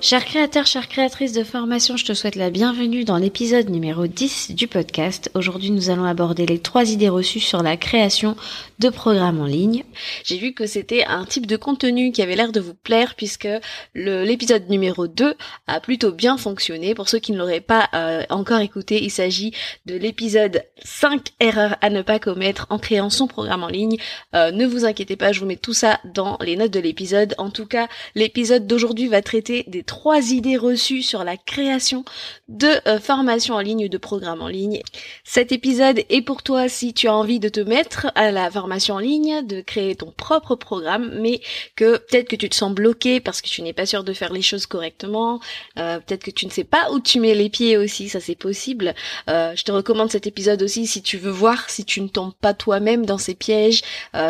Chers 0.00 0.24
créateurs, 0.24 0.66
chères 0.66 0.86
créatrices 0.86 1.32
de 1.32 1.42
formation, 1.42 1.96
je 1.96 2.04
te 2.04 2.14
souhaite 2.14 2.36
la 2.36 2.50
bienvenue 2.50 3.04
dans 3.04 3.16
l'épisode 3.16 3.68
numéro 3.68 4.06
10 4.06 4.52
du 4.52 4.68
podcast. 4.68 5.28
Aujourd'hui, 5.34 5.72
nous 5.72 5.90
allons 5.90 6.04
aborder 6.04 6.46
les 6.46 6.60
trois 6.60 6.88
idées 6.88 7.08
reçues 7.08 7.40
sur 7.40 7.64
la 7.64 7.76
création 7.76 8.36
de 8.78 8.90
programmes 8.90 9.40
en 9.40 9.46
ligne. 9.46 9.82
J'ai 10.22 10.38
vu 10.38 10.54
que 10.54 10.66
c'était 10.66 11.04
un 11.04 11.24
type 11.24 11.46
de 11.46 11.56
contenu 11.56 12.12
qui 12.12 12.22
avait 12.22 12.36
l'air 12.36 12.52
de 12.52 12.60
vous 12.60 12.74
plaire 12.74 13.16
puisque 13.16 13.48
l'épisode 13.96 14.68
numéro 14.68 15.08
2 15.08 15.34
a 15.66 15.80
plutôt 15.80 16.12
bien 16.12 16.38
fonctionné. 16.38 16.94
Pour 16.94 17.08
ceux 17.08 17.18
qui 17.18 17.32
ne 17.32 17.38
l'auraient 17.38 17.60
pas 17.60 17.88
euh, 17.92 18.22
encore 18.30 18.60
écouté, 18.60 19.02
il 19.02 19.10
s'agit 19.10 19.52
de 19.86 19.96
l'épisode 19.96 20.62
5 20.84 21.26
erreurs 21.40 21.76
à 21.80 21.90
ne 21.90 22.02
pas 22.02 22.20
commettre 22.20 22.68
en 22.70 22.78
créant 22.78 23.10
son 23.10 23.26
programme 23.26 23.64
en 23.64 23.68
ligne. 23.68 23.96
Euh, 24.36 24.52
ne 24.52 24.64
vous 24.64 24.84
inquiétez 24.84 25.16
pas, 25.16 25.32
je 25.32 25.40
vous 25.40 25.46
mets 25.46 25.56
tout 25.56 25.74
ça 25.74 25.98
dans 26.04 26.38
les 26.40 26.54
notes 26.54 26.72
de 26.72 26.80
l'épisode. 26.80 27.34
En 27.38 27.50
tout 27.50 27.66
cas, 27.66 27.88
l'épisode 28.14 28.68
d'aujourd'hui 28.68 29.08
va 29.08 29.22
traiter 29.22 29.64
des 29.66 29.82
trois 29.88 30.32
idées 30.32 30.58
reçues 30.58 31.02
sur 31.02 31.24
la 31.24 31.36
création 31.36 32.04
de 32.48 32.68
euh, 32.86 33.00
formations 33.00 33.54
en 33.54 33.60
ligne, 33.60 33.88
de 33.88 33.98
programmes 33.98 34.42
en 34.42 34.48
ligne. 34.48 34.82
Cet 35.24 35.50
épisode 35.50 36.04
est 36.10 36.20
pour 36.22 36.42
toi 36.42 36.68
si 36.68 36.92
tu 36.92 37.08
as 37.08 37.14
envie 37.14 37.40
de 37.40 37.48
te 37.48 37.60
mettre 37.60 38.12
à 38.14 38.30
la 38.30 38.50
formation 38.50 38.96
en 38.96 38.98
ligne, 38.98 39.44
de 39.46 39.62
créer 39.62 39.96
ton 39.96 40.12
propre 40.12 40.54
programme, 40.54 41.18
mais 41.20 41.40
que 41.74 41.96
peut-être 41.96 42.28
que 42.28 42.36
tu 42.36 42.50
te 42.50 42.54
sens 42.54 42.72
bloqué 42.72 43.18
parce 43.18 43.40
que 43.40 43.48
tu 43.48 43.62
n'es 43.62 43.72
pas 43.72 43.86
sûr 43.86 44.04
de 44.04 44.12
faire 44.12 44.32
les 44.32 44.42
choses 44.42 44.66
correctement, 44.66 45.40
euh, 45.78 45.98
peut-être 46.00 46.22
que 46.22 46.30
tu 46.30 46.44
ne 46.44 46.50
sais 46.50 46.64
pas 46.64 46.90
où 46.92 47.00
tu 47.00 47.18
mets 47.18 47.34
les 47.34 47.48
pieds 47.48 47.78
aussi, 47.78 48.10
ça 48.10 48.20
c'est 48.20 48.36
possible. 48.36 48.94
Euh, 49.30 49.56
je 49.56 49.64
te 49.64 49.72
recommande 49.72 50.10
cet 50.10 50.26
épisode 50.26 50.62
aussi 50.62 50.86
si 50.86 51.02
tu 51.02 51.16
veux 51.16 51.30
voir 51.30 51.70
si 51.70 51.84
tu 51.86 52.02
ne 52.02 52.08
tombes 52.08 52.34
pas 52.38 52.52
toi-même 52.52 53.06
dans 53.06 53.18
ces 53.18 53.34
pièges, 53.34 53.80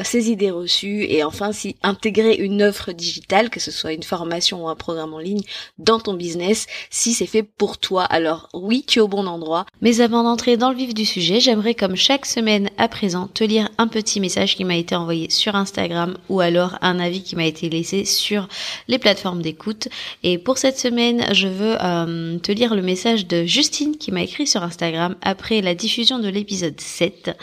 ces 0.04 0.30
idées 0.30 0.50
reçues, 0.50 1.04
et 1.08 1.24
enfin 1.24 1.52
si 1.52 1.76
intégrer 1.82 2.34
une 2.34 2.62
offre 2.62 2.92
digitale, 2.92 3.50
que 3.50 3.58
ce 3.58 3.72
soit 3.72 3.92
une 3.92 4.04
formation 4.04 4.64
ou 4.64 4.68
un 4.68 4.76
programme 4.76 5.14
en 5.14 5.18
ligne, 5.18 5.42
dans 5.78 6.00
ton 6.00 6.14
business. 6.14 6.66
Si 6.90 7.12
c'est 7.12 7.26
fait 7.26 7.42
pour 7.42 7.78
toi, 7.78 8.04
alors 8.04 8.48
oui, 8.54 8.84
tu 8.86 8.98
es 8.98 9.02
au 9.02 9.08
bon 9.08 9.26
endroit. 9.26 9.66
Mais 9.80 10.00
avant 10.00 10.22
d'entrer 10.22 10.56
dans 10.56 10.70
le 10.70 10.76
vif 10.76 10.94
du 10.94 11.04
sujet, 11.04 11.40
j'aimerais 11.40 11.74
comme 11.74 11.96
chaque 11.96 12.26
semaine 12.26 12.70
à 12.78 12.88
présent 12.88 13.28
te 13.28 13.44
lire 13.44 13.68
un 13.78 13.88
petit 13.88 14.20
message 14.20 14.56
qui 14.56 14.64
m'a 14.64 14.76
été 14.76 14.94
envoyé 14.94 15.30
sur 15.30 15.54
Instagram 15.54 16.16
ou 16.28 16.40
alors 16.40 16.78
un 16.80 16.98
avis 16.98 17.22
qui 17.22 17.36
m'a 17.36 17.46
été 17.46 17.68
laissé 17.68 18.04
sur 18.04 18.48
les 18.88 18.98
plateformes 18.98 19.42
d'écoute. 19.42 19.88
Et 20.22 20.38
pour 20.38 20.58
cette 20.58 20.78
semaine, 20.78 21.24
je 21.32 21.48
veux 21.48 21.76
euh, 21.80 22.38
te 22.38 22.52
lire 22.52 22.74
le 22.74 22.82
message 22.82 23.26
de 23.26 23.44
Justine 23.44 23.96
qui 23.96 24.12
m'a 24.12 24.22
écrit 24.22 24.46
sur 24.46 24.62
Instagram 24.62 25.16
après 25.22 25.60
la 25.60 25.74
diffusion 25.74 26.18
de 26.18 26.28
l'épisode 26.28 26.80
7 26.80 27.36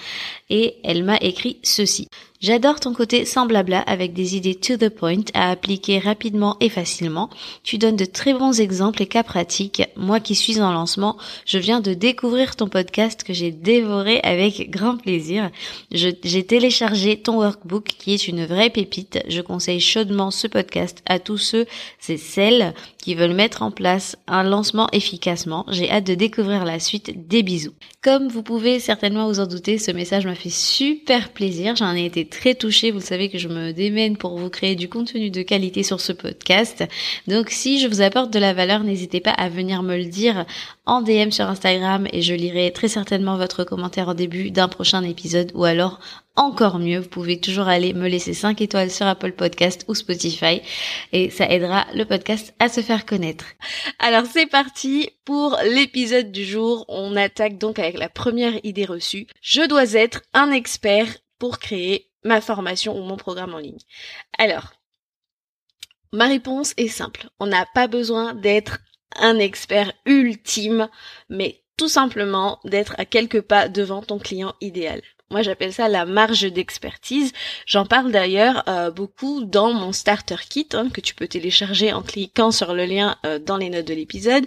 et 0.50 0.75
elle 0.84 1.03
m'a 1.03 1.18
écrit 1.18 1.58
ceci. 1.63 2.08
J'adore 2.45 2.79
ton 2.79 2.94
côté 2.94 3.25
sans 3.25 3.47
blabla 3.47 3.79
avec 3.79 4.13
des 4.13 4.35
idées 4.35 4.53
to 4.53 4.78
the 4.78 4.89
point 4.89 5.23
à 5.33 5.50
appliquer 5.50 5.97
rapidement 5.97 6.57
et 6.59 6.69
facilement. 6.69 7.31
Tu 7.63 7.79
donnes 7.79 7.95
de 7.95 8.06
très 8.06 8.35
bons 8.35 8.61
exemples 8.61 9.01
et 9.01 9.07
cas 9.07 9.23
pratiques. 9.23 9.81
Moi 9.95 10.19
qui 10.19 10.35
suis 10.35 10.61
en 10.61 10.72
lancement, 10.72 11.17
je 11.47 11.57
viens 11.57 11.79
de 11.81 11.95
découvrir 11.95 12.55
ton 12.55 12.67
podcast 12.67 13.23
que 13.23 13.34
j'ai 13.34 13.50
dévoré 13.50 14.19
avec 14.22 14.69
grand 14.69 14.95
plaisir. 14.95 15.50
J'ai 15.91 16.45
téléchargé 16.45 17.19
ton 17.19 17.38
workbook 17.38 17.85
qui 17.85 18.13
est 18.13 18.28
une 18.28 18.45
vraie 18.45 18.69
pépite. 18.69 19.23
Je 19.28 19.41
conseille 19.41 19.79
chaudement 19.79 20.29
ce 20.29 20.45
podcast 20.45 21.01
à 21.07 21.17
tous 21.17 21.39
ceux 21.39 21.66
et 22.09 22.17
celles 22.17 22.75
qui 23.00 23.16
veulent 23.16 23.34
mettre 23.34 23.63
en 23.63 23.72
place 23.72 24.17
un 24.28 24.44
lancement 24.44 24.88
efficacement. 24.91 25.66
J'ai 25.69 25.89
hâte 25.89 26.05
de 26.05 26.13
découvrir 26.13 26.63
la 26.63 26.79
suite. 26.79 27.28
Des 27.28 27.41
bisous. 27.41 27.73
Comme 28.03 28.28
vous 28.28 28.44
pouvez 28.44 28.79
certainement 28.79 29.28
vous 29.28 29.39
en 29.39 29.47
douter, 29.47 29.79
ce 29.79 29.89
message 29.89 30.28
m'a 30.28 30.35
fait 30.35 30.51
super 30.51 31.29
plaisir. 31.29 31.75
J'en 31.75 31.95
ai 31.95 32.05
été 32.05 32.23
très 32.38 32.56
touchée. 32.56 32.91
Vous 32.91 33.01
savez 33.01 33.29
que 33.29 33.38
je 33.38 33.47
me 33.47 33.72
démène 33.72 34.18
pour 34.18 34.38
vous 34.38 34.50
créer 34.50 34.75
du 34.75 34.90
contenu 34.90 35.29
de 35.29 35.41
qualité 35.41 35.84
sur 35.84 36.01
ce 36.01 36.12
podcast. 36.12 36.84
Donc 37.28 37.50
si 37.50 37.79
je 37.79 37.88
vous 37.88 38.01
apporte 38.01 38.31
de 38.31 38.40
la 38.40 38.53
valeur, 38.53 38.84
n'hésitez 38.84 39.22
pas 39.22 39.31
à 39.31 39.50
venir 39.50 39.84
me 39.84 39.97
le 39.97 40.06
dire 40.06 40.46
en 40.85 41.01
DM 41.01 41.31
sur 41.31 41.46
Instagram 41.46 42.07
et 42.12 42.22
je 42.22 42.34
lirai 42.34 42.72
très 42.72 42.88
certainement 42.88 43.38
votre 43.38 43.63
commentaire 43.63 44.09
au 44.09 44.13
début 44.13 44.51
d'un 44.51 44.68
prochain 44.68 45.03
épisode 45.03 45.51
ou 45.56 45.63
alors 45.63 46.00
encore 46.35 46.79
mieux, 46.79 47.00
vous 47.00 47.07
pouvez 47.07 47.40
toujours 47.40 47.69
aller 47.69 47.94
me 47.94 48.09
laisser 48.09 48.34
5 48.34 48.59
étoiles 48.59 48.91
sur 48.91 49.07
Apple 49.07 49.31
Podcast 49.31 49.85
ou 49.88 49.96
Spotify 49.96 50.62
et 51.13 51.29
ça 51.29 51.50
aidera 51.50 51.85
le 51.94 52.03
podcast 52.03 52.53
à 52.59 52.67
se 52.67 52.81
faire 52.81 53.06
connaître. 53.06 53.46
Alors 54.00 54.25
c'est 54.25 54.47
parti 54.47 55.09
pour 55.23 55.57
l'épisode 55.63 56.34
du 56.34 56.44
jour. 56.44 56.84
On 56.90 57.16
attaque 57.16 57.57
donc 57.57 57.79
avec 57.79 57.97
la 57.97 58.09
première 58.09 58.59
idée 58.63 58.84
reçue. 58.84 59.28
Je 59.41 59.66
dois 59.66 59.94
être 59.94 60.23
un 60.34 60.52
expert 60.52 61.07
pour 61.40 61.59
créer 61.59 62.09
ma 62.25 62.41
formation 62.41 63.00
ou 63.00 63.03
mon 63.03 63.16
programme 63.16 63.53
en 63.53 63.59
ligne. 63.59 63.80
Alors, 64.38 64.74
ma 66.12 66.25
réponse 66.25 66.74
est 66.75 66.90
simple. 66.90 67.30
On 67.40 67.47
n'a 67.47 67.66
pas 67.74 67.88
besoin 67.88 68.34
d'être 68.34 68.80
un 69.16 69.38
expert 69.40 69.94
ultime, 70.06 70.90
mais 71.30 71.64
tout 71.78 71.88
simplement 71.88 72.59
d'être 72.66 72.96
à 72.97 73.06
quelques 73.06 73.41
pas 73.41 73.69
devant 73.69 74.02
ton 74.02 74.19
client 74.19 74.53
idéal. 74.59 75.02
Moi, 75.31 75.41
j'appelle 75.41 75.74
ça 75.74 75.90
la 75.90 76.06
marge 76.06 76.44
d'expertise. 76.53 77.34
J'en 77.66 77.88
parle 77.88 78.12
d'ailleurs 78.12 78.63
euh, 78.69 78.91
beaucoup 78.91 79.44
dans 79.44 79.74
mon 79.74 79.91
starter 79.91 80.36
kit 80.47 80.68
hein, 80.74 80.90
que 80.94 81.02
tu 81.02 81.16
peux 81.16 81.28
télécharger 81.28 81.91
en 81.94 82.03
cliquant 82.03 82.52
sur 82.52 82.75
le 82.75 82.86
lien 82.86 83.18
euh, 83.25 83.40
dans 83.40 83.58
les 83.58 83.72
notes 83.72 83.88
de 83.88 83.96
l'épisode. 83.96 84.46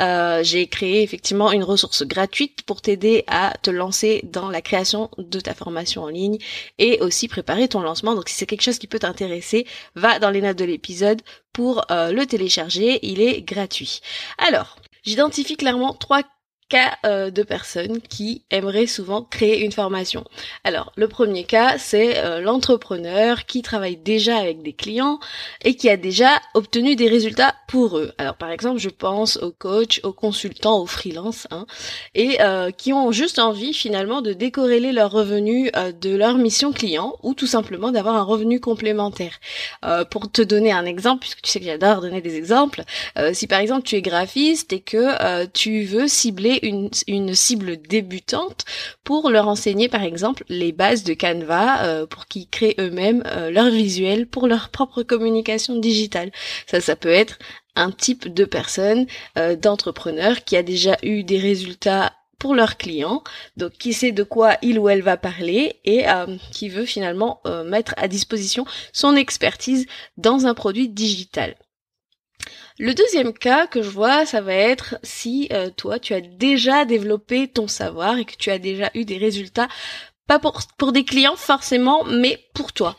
Euh, 0.00 0.42
j'ai 0.42 0.66
créé 0.66 1.02
effectivement 1.02 1.52
une 1.52 1.62
ressource 1.62 2.04
gratuite 2.04 2.62
pour 2.62 2.80
t'aider 2.80 3.24
à 3.26 3.52
te 3.60 3.70
lancer 3.70 4.22
dans 4.24 4.48
la 4.48 4.62
création 4.62 5.10
de 5.18 5.40
ta 5.40 5.52
formation 5.52 6.04
en 6.04 6.08
ligne 6.08 6.38
et 6.78 7.00
aussi 7.02 7.28
préparer 7.28 7.68
ton 7.68 7.82
lancement. 7.82 8.14
Donc, 8.14 8.30
si 8.30 8.36
c'est 8.36 8.46
quelque 8.46 8.62
chose 8.62 8.78
qui 8.78 8.86
peut 8.86 9.00
t'intéresser, 9.00 9.66
va 9.94 10.18
dans 10.20 10.30
les 10.30 10.40
notes 10.40 10.58
de 10.58 10.64
l'épisode 10.64 11.20
pour 11.52 11.84
le 11.90 12.24
télécharger. 12.24 12.98
Il 13.02 13.20
est 13.20 13.42
gratuit. 13.42 14.00
Alors, 14.38 14.76
J'identifie 15.04 15.58
clairement 15.58 15.92
trois 15.92 16.22
cas 16.68 16.96
euh, 17.04 17.30
de 17.30 17.42
personnes 17.42 18.00
qui 18.00 18.42
aimeraient 18.50 18.86
souvent 18.86 19.22
créer 19.22 19.64
une 19.64 19.72
formation. 19.72 20.24
Alors, 20.64 20.92
le 20.96 21.08
premier 21.08 21.44
cas, 21.44 21.78
c'est 21.78 22.18
euh, 22.18 22.40
l'entrepreneur 22.40 23.44
qui 23.46 23.62
travaille 23.62 23.96
déjà 23.96 24.36
avec 24.38 24.62
des 24.62 24.72
clients 24.72 25.18
et 25.62 25.76
qui 25.76 25.88
a 25.88 25.96
déjà 25.96 26.40
obtenu 26.54 26.96
des 26.96 27.08
résultats 27.08 27.54
pour 27.68 27.98
eux. 27.98 28.12
Alors, 28.18 28.36
par 28.36 28.50
exemple, 28.50 28.78
je 28.78 28.88
pense 28.88 29.36
aux 29.38 29.52
coachs, 29.52 30.00
aux 30.04 30.12
consultants, 30.12 30.80
aux 30.80 30.86
freelances, 30.86 31.46
hein, 31.50 31.66
et 32.14 32.40
euh, 32.40 32.70
qui 32.70 32.92
ont 32.92 33.12
juste 33.12 33.38
envie 33.38 33.74
finalement 33.74 34.22
de 34.22 34.32
décorréler 34.32 34.92
leurs 34.92 35.10
revenus 35.10 35.70
de 36.00 36.16
leur 36.16 36.38
mission 36.38 36.72
client 36.72 37.16
ou 37.22 37.34
tout 37.34 37.46
simplement 37.46 37.90
d'avoir 37.90 38.16
un 38.16 38.22
revenu 38.22 38.60
complémentaire. 38.60 39.38
pour 40.10 40.30
te 40.30 40.42
donner 40.42 40.72
un 40.72 40.84
exemple, 40.84 41.20
puisque 41.20 41.42
tu 41.42 41.50
sais 41.50 41.60
que 41.60 41.66
j'adore 41.66 42.00
donner 42.00 42.20
des 42.20 42.36
exemples, 42.36 42.82
si 43.32 43.46
par 43.46 43.60
exemple 43.60 43.82
tu 43.82 43.96
es 43.96 44.02
graphiste 44.02 44.72
et 44.72 44.80
que 44.80 45.46
tu 45.46 45.84
veux 45.84 46.08
cibler 46.08 46.54
une, 46.64 47.34
cible 47.34 47.76
débutante 47.76 48.64
pour 49.04 49.30
leur 49.30 49.48
enseigner 49.48 49.88
par 49.88 50.02
exemple 50.02 50.44
les 50.48 50.72
bases 50.72 51.04
de 51.04 51.14
Canva 51.14 51.84
euh, 51.84 52.06
pour 52.06 52.26
qu'ils 52.26 52.48
créent 52.48 52.76
eux-mêmes 52.78 53.22
euh, 53.26 53.50
leur 53.50 53.70
visuel 53.70 54.26
pour 54.26 54.46
leur 54.46 54.70
propre 54.70 55.02
communication 55.02 55.78
digitale. 55.78 56.32
Ça, 56.66 56.80
ça 56.80 56.96
peut 56.96 57.08
être 57.08 57.38
un 57.76 57.90
type 57.90 58.32
de 58.32 58.44
personne, 58.44 59.06
euh, 59.38 59.56
d'entrepreneur 59.56 60.44
qui 60.44 60.56
a 60.56 60.62
déjà 60.62 60.96
eu 61.02 61.24
des 61.24 61.38
résultats 61.38 62.12
pour 62.38 62.54
leurs 62.54 62.76
clients, 62.76 63.22
donc 63.56 63.72
qui 63.72 63.92
sait 63.92 64.12
de 64.12 64.22
quoi 64.22 64.56
il 64.60 64.78
ou 64.78 64.88
elle 64.88 65.02
va 65.02 65.16
parler 65.16 65.80
et 65.86 66.04
qui 66.50 66.68
veut 66.68 66.84
finalement 66.84 67.40
mettre 67.64 67.94
à 67.96 68.06
disposition 68.06 68.66
son 68.92 69.16
expertise 69.16 69.86
dans 70.18 70.44
un 70.44 70.52
produit 70.52 70.90
digital. 70.90 71.54
Le 72.78 72.92
deuxième 72.92 73.32
cas 73.32 73.66
que 73.66 73.82
je 73.82 73.90
vois, 73.90 74.26
ça 74.26 74.40
va 74.40 74.54
être 74.54 74.96
si 75.02 75.48
euh, 75.52 75.70
toi 75.70 75.98
tu 75.98 76.12
as 76.12 76.20
déjà 76.20 76.84
développé 76.84 77.48
ton 77.48 77.68
savoir 77.68 78.18
et 78.18 78.24
que 78.24 78.36
tu 78.36 78.50
as 78.50 78.58
déjà 78.58 78.90
eu 78.94 79.04
des 79.04 79.18
résultats 79.18 79.68
pas 80.26 80.38
pour, 80.38 80.58
pour 80.78 80.92
des 80.92 81.04
clients 81.04 81.36
forcément, 81.36 82.02
mais 82.04 82.42
pour 82.54 82.72
toi. 82.72 82.96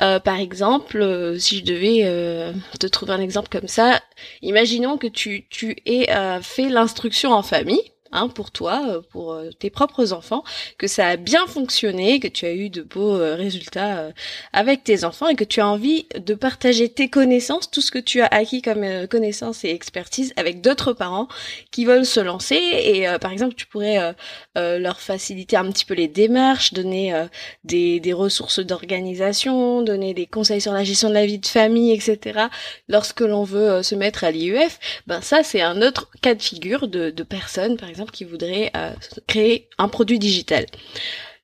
Euh, 0.00 0.20
par 0.20 0.38
exemple, 0.38 1.02
euh, 1.02 1.36
si 1.36 1.58
je 1.58 1.64
devais 1.64 2.54
te 2.78 2.86
trouver 2.86 3.12
un 3.12 3.20
exemple 3.20 3.48
comme 3.50 3.68
ça, 3.68 4.00
imaginons 4.42 4.96
que 4.96 5.08
tu, 5.08 5.46
tu 5.50 5.76
aies 5.86 6.08
fait 6.40 6.68
l'instruction 6.68 7.32
en 7.32 7.42
famille 7.42 7.82
Hein, 8.10 8.28
pour 8.28 8.50
toi, 8.50 8.82
euh, 8.88 9.02
pour 9.10 9.32
euh, 9.32 9.50
tes 9.58 9.68
propres 9.68 10.14
enfants, 10.14 10.42
que 10.78 10.86
ça 10.86 11.08
a 11.08 11.16
bien 11.16 11.46
fonctionné, 11.46 12.20
que 12.20 12.28
tu 12.28 12.46
as 12.46 12.54
eu 12.54 12.70
de 12.70 12.80
beaux 12.80 13.16
euh, 13.16 13.34
résultats 13.34 14.12
avec 14.52 14.82
tes 14.82 15.04
enfants 15.04 15.28
et 15.28 15.34
que 15.34 15.44
tu 15.44 15.60
as 15.60 15.68
envie 15.68 16.06
de 16.18 16.34
partager 16.34 16.88
tes 16.88 17.10
connaissances, 17.10 17.70
tout 17.70 17.82
ce 17.82 17.90
que 17.90 17.98
tu 17.98 18.22
as 18.22 18.26
acquis 18.26 18.62
comme 18.62 19.06
connaissances 19.08 19.64
et 19.64 19.70
expertise 19.70 20.32
avec 20.36 20.60
d'autres 20.62 20.92
parents 20.92 21.28
qui 21.70 21.84
veulent 21.84 22.06
se 22.06 22.20
lancer. 22.20 22.56
Et 22.56 23.06
par 23.20 23.32
exemple, 23.32 23.54
tu 23.54 23.66
pourrais 23.66 24.14
leur 24.54 25.00
faciliter 25.00 25.56
un 25.56 25.70
petit 25.70 25.84
peu 25.84 25.94
les 25.94 26.08
démarches, 26.08 26.72
donner 26.72 27.26
des, 27.64 28.00
des 28.00 28.12
ressources 28.12 28.60
d'organisation, 28.60 29.82
donner 29.82 30.14
des 30.14 30.26
conseils 30.26 30.60
sur 30.60 30.72
la 30.72 30.84
gestion 30.84 31.08
de 31.08 31.14
la 31.14 31.26
vie 31.26 31.38
de 31.38 31.46
famille, 31.46 31.92
etc. 31.92 32.46
Lorsque 32.88 33.20
l'on 33.20 33.44
veut 33.44 33.82
se 33.82 33.94
mettre 33.94 34.24
à 34.24 34.30
l'IEF, 34.30 34.78
ben 35.06 35.20
ça 35.20 35.42
c'est 35.42 35.60
un 35.60 35.82
autre 35.82 36.10
cas 36.22 36.34
de 36.34 36.42
figure 36.42 36.88
de, 36.88 37.10
de 37.10 37.22
personnes, 37.22 37.76
par 37.76 37.88
exemple 37.88 37.97
qui 38.06 38.24
voudraient 38.24 38.70
euh, 38.76 38.92
créer 39.26 39.68
un 39.78 39.88
produit 39.88 40.18
digital. 40.18 40.66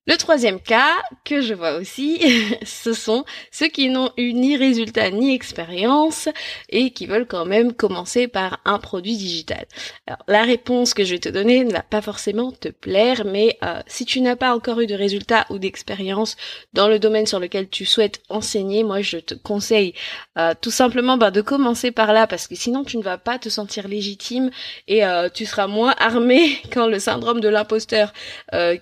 Le 0.06 0.19
troisième 0.19 0.61
cas 0.61 0.93
que 1.25 1.41
je 1.41 1.55
vois 1.55 1.77
aussi, 1.77 2.21
ce 2.62 2.93
sont 2.93 3.25
ceux 3.51 3.69
qui 3.69 3.89
n'ont 3.89 4.11
eu 4.19 4.35
ni 4.35 4.55
résultat 4.55 5.11
ni 5.11 5.35
expérience 5.35 6.29
et 6.69 6.91
qui 6.91 7.06
veulent 7.06 7.27
quand 7.27 7.47
même 7.47 7.73
commencer 7.73 8.29
par 8.29 8.61
un 8.67 8.79
produit 8.79 9.17
digital. 9.17 9.65
Alors, 10.06 10.23
la 10.29 10.43
réponse 10.43 10.93
que 10.93 11.05
je 11.05 11.12
vais 11.12 11.21
te 11.21 11.31
donner 11.31 11.65
ne 11.65 11.73
va 11.73 11.83
pas 11.83 12.03
forcément 12.03 12.53
te 12.53 12.69
plaire, 12.69 13.25
mais 13.25 13.56
euh, 13.65 13.81
si 13.87 14.05
tu 14.05 14.21
n'as 14.21 14.37
pas 14.37 14.55
encore 14.55 14.79
eu 14.81 14.87
de 14.87 14.95
résultat 14.95 15.47
ou 15.49 15.59
d'expérience 15.59 16.37
dans 16.75 16.89
le 16.89 16.99
domaine 16.99 17.27
sur 17.27 17.41
lequel 17.41 17.71
tu 17.71 17.87
souhaites 17.87 18.21
enseigner, 18.29 18.85
moi 18.85 19.01
je 19.01 19.17
te 19.17 19.33
conseille 19.33 19.95
euh, 20.37 20.53
tout 20.61 20.71
simplement 20.71 21.17
bah, 21.17 21.31
de 21.31 21.41
commencer 21.41 21.93
par 21.93 22.12
là 22.12 22.27
parce 22.27 22.47
que 22.47 22.56
sinon 22.56 22.85
tu 22.85 22.99
ne 22.99 23.03
vas 23.03 23.17
pas 23.17 23.39
te 23.39 23.49
sentir 23.49 23.89
légitime 23.89 24.51
et 24.87 25.06
euh, 25.06 25.31
tu 25.33 25.47
seras 25.47 25.67
moins 25.67 25.95
armé 25.97 26.59
quand 26.75 26.89
le 26.89 26.99
syndrome 26.99 27.41
de 27.41 27.49
l'imposteur 27.49 28.12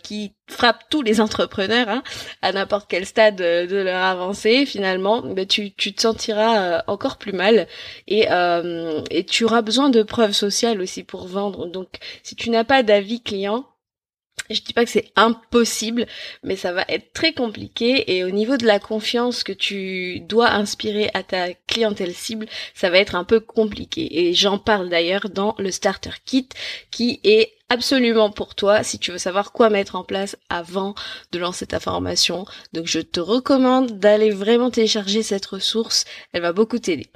qui 0.03 0.33
frappe 0.53 0.85
tous 0.91 1.03
les 1.03 1.21
entrepreneurs 1.21 1.89
hein, 1.89 2.03
à 2.43 2.53
n'importe 2.53 2.87
quel 2.89 3.07
stade 3.07 3.37
de 3.37 3.77
leur 3.77 4.03
avancée 4.03 4.67
finalement 4.67 5.23
ben 5.23 5.47
tu, 5.47 5.73
tu 5.73 5.93
te 5.93 6.03
sentiras 6.03 6.59
euh, 6.59 6.81
encore 6.87 7.17
plus 7.17 7.33
mal 7.33 7.67
et, 8.09 8.27
euh, 8.31 9.03
et 9.11 9.25
tu 9.25 9.45
auras 9.45 9.63
besoin 9.63 9.91
de 9.91 10.03
preuves 10.03 10.33
sociales 10.33 10.81
aussi 10.81 11.03
pour 11.03 11.27
vendre. 11.27 11.67
Donc 11.67 11.89
si 12.23 12.37
tu 12.37 12.51
n'as 12.51 12.65
pas 12.65 12.83
d'avis 12.83 13.23
client 13.23 13.67
je 14.51 14.61
dis 14.61 14.73
pas 14.73 14.85
que 14.85 14.91
c'est 14.91 15.13
impossible, 15.17 16.07
mais 16.43 16.57
ça 16.57 16.73
va 16.73 16.85
être 16.89 17.13
très 17.13 17.33
compliqué 17.33 18.17
et 18.17 18.25
au 18.25 18.31
niveau 18.31 18.57
de 18.57 18.67
la 18.67 18.79
confiance 18.79 19.45
que 19.45 19.53
tu 19.53 20.21
dois 20.21 20.51
inspirer 20.51 21.11
à 21.15 21.23
ta 21.23 21.55
clientèle 21.55 22.15
cible, 22.15 22.47
ça 22.75 22.91
va 22.91 22.99
être 22.99 23.15
un 23.15 23.25
peu 23.25 23.41
compliqué. 23.41 24.27
Et 24.29 24.35
j'en 24.35 24.59
parle 24.59 24.89
d'ailleurs 24.89 25.29
dans 25.29 25.55
le 25.59 25.71
Starter 25.71 26.11
Kit 26.25 26.49
qui 26.91 27.21
est 27.25 27.53
absolument 27.69 28.31
pour 28.31 28.55
toi 28.55 28.83
si 28.83 28.99
tu 28.99 29.13
veux 29.13 29.19
savoir 29.19 29.53
quoi 29.53 29.71
mettre 29.71 29.97
en 29.97 30.05
place 30.05 30.37
avant 30.51 30.95
de 31.33 31.39
lancer 31.39 31.67
ta 31.67 31.81
formation. 31.81 32.45
Donc 32.73 32.87
je 32.87 33.01
te 33.01 33.21
recommande 33.21 33.99
d'aller 33.99 34.31
vraiment 34.31 34.71
télécharger 34.71 35.23
cette 35.23 35.47
ressource, 35.47 36.05
elle 36.33 36.43
va 36.43 36.53
beaucoup 36.53 36.79
t'aider. 36.79 37.09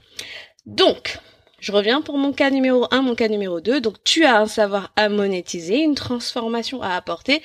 Donc, 0.64 1.18
je 1.66 1.72
reviens 1.72 2.00
pour 2.00 2.16
mon 2.16 2.32
cas 2.32 2.50
numéro 2.50 2.86
1, 2.92 3.02
mon 3.02 3.16
cas 3.16 3.26
numéro 3.26 3.60
2. 3.60 3.80
Donc 3.80 3.96
tu 4.04 4.24
as 4.24 4.38
un 4.38 4.46
savoir 4.46 4.92
à 4.94 5.08
monétiser, 5.08 5.78
une 5.78 5.96
transformation 5.96 6.80
à 6.80 6.90
apporter. 6.90 7.42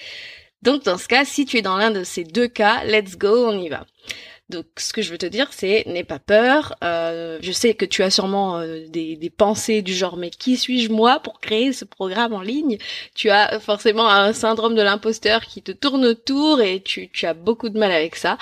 Donc 0.62 0.84
dans 0.84 1.00
ce 1.00 1.08
cas, 1.08 1.26
si 1.26 1.46
tu 1.46 1.58
es 1.58 1.64
dans 1.64 1.76
l'un 1.76 1.90
de 1.90 2.04
ces 2.04 2.24
deux 2.24 2.48
cas, 2.48 2.84
let's 2.84 3.18
go, 3.18 3.48
on 3.48 3.60
y 3.60 3.70
va. 3.70 3.88
Donc, 4.52 4.66
ce 4.78 4.92
que 4.92 5.02
je 5.02 5.12
veux 5.12 5.18
te 5.18 5.26
dire, 5.26 5.48
c'est 5.52 5.86
n'aie 5.88 6.04
pas 6.04 6.20
peur. 6.20 6.76
Euh, 6.84 7.40
je 7.42 7.52
sais 7.52 7.74
que 7.74 7.86
tu 7.86 8.04
as 8.04 8.10
sûrement 8.10 8.60
euh, 8.60 8.86
des, 8.90 9.32
pensées 9.36 9.82
du 9.82 9.94
genre 9.94 10.18
mais 10.18 10.30
qui 10.30 10.58
suis-je 10.58 10.92
moi 10.92 11.20
pour 11.20 11.40
créer 11.40 11.72
ce 11.72 11.86
programme 11.86 12.34
en 12.34 12.42
ligne? 12.42 12.78
Tu 13.16 13.30
as 13.30 13.60
forcément 13.60 14.08
un 14.10 14.34
syndrome 14.34 14.76
de 14.76 14.82
l'imposteur 14.82 15.46
qui 15.46 15.62
te 15.62 15.72
tourne 15.72 16.06
autour 16.06 16.62
et 16.62 16.82
tu, 16.82 17.10
as 17.24 17.34
beaucoup 17.34 17.70
de 17.70 17.80
mal 17.80 17.92
avec 17.92 18.18
ça. 18.18 18.38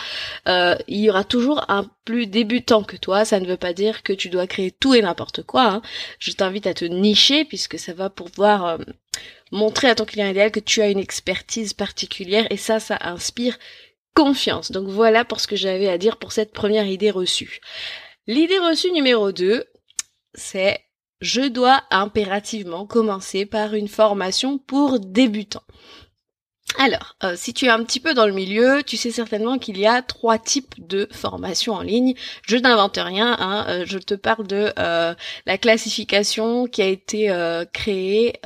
Euh, 0.47 0.75
il 0.87 0.99
y 0.99 1.09
aura 1.09 1.23
toujours 1.23 1.63
un 1.69 1.85
plus 2.05 2.25
débutant 2.25 2.83
que 2.83 2.97
toi. 2.97 3.23
Ça 3.23 3.39
ne 3.39 3.45
veut 3.45 3.57
pas 3.57 3.73
dire 3.73 4.01
que 4.01 4.13
tu 4.13 4.29
dois 4.29 4.47
créer 4.47 4.71
tout 4.71 4.95
et 4.95 5.01
n'importe 5.01 5.43
quoi. 5.43 5.65
Hein. 5.65 5.81
Je 6.17 6.31
t'invite 6.31 6.65
à 6.65 6.73
te 6.73 6.85
nicher 6.85 7.45
puisque 7.45 7.77
ça 7.77 7.93
va 7.93 8.09
pouvoir 8.09 8.79
montrer 9.51 9.89
à 9.89 9.95
ton 9.95 10.05
client 10.05 10.27
idéal 10.27 10.51
que 10.51 10.59
tu 10.59 10.81
as 10.81 10.89
une 10.89 10.99
expertise 10.99 11.73
particulière 11.73 12.47
et 12.49 12.57
ça, 12.57 12.79
ça 12.79 12.97
inspire 13.01 13.57
Donc 14.71 14.87
voilà 14.87 15.23
pour 15.23 15.39
ce 15.39 15.47
que 15.47 15.55
j'avais 15.55 15.87
à 15.87 15.97
dire 15.97 16.17
pour 16.17 16.31
cette 16.31 16.51
première 16.51 16.85
idée 16.85 17.11
reçue. 17.11 17.61
L'idée 18.27 18.59
reçue 18.59 18.91
numéro 18.91 19.31
2, 19.31 19.63
c'est 20.33 20.79
je 21.21 21.47
dois 21.47 21.83
impérativement 21.89 22.85
commencer 22.85 23.45
par 23.45 23.73
une 23.73 23.87
formation 23.87 24.57
pour 24.57 24.99
débutants. 24.99 25.63
Alors, 26.77 27.15
euh, 27.23 27.33
si 27.35 27.53
tu 27.53 27.65
es 27.65 27.69
un 27.69 27.83
petit 27.83 27.99
peu 27.99 28.13
dans 28.13 28.27
le 28.27 28.31
milieu, 28.31 28.83
tu 28.83 28.95
sais 28.95 29.11
certainement 29.11 29.57
qu'il 29.57 29.77
y 29.77 29.87
a 29.87 30.01
trois 30.01 30.37
types 30.37 30.75
de 30.77 31.09
formations 31.11 31.73
en 31.73 31.81
ligne. 31.81 32.13
Je 32.45 32.57
n'invente 32.57 32.97
rien, 32.97 33.35
hein, 33.39 33.65
euh, 33.67 33.83
je 33.87 33.97
te 33.97 34.13
parle 34.13 34.45
de 34.45 34.71
euh, 34.77 35.13
la 35.45 35.57
classification 35.57 36.67
qui 36.67 36.81
a 36.81 36.87
été 36.87 37.09
créée 37.73 38.39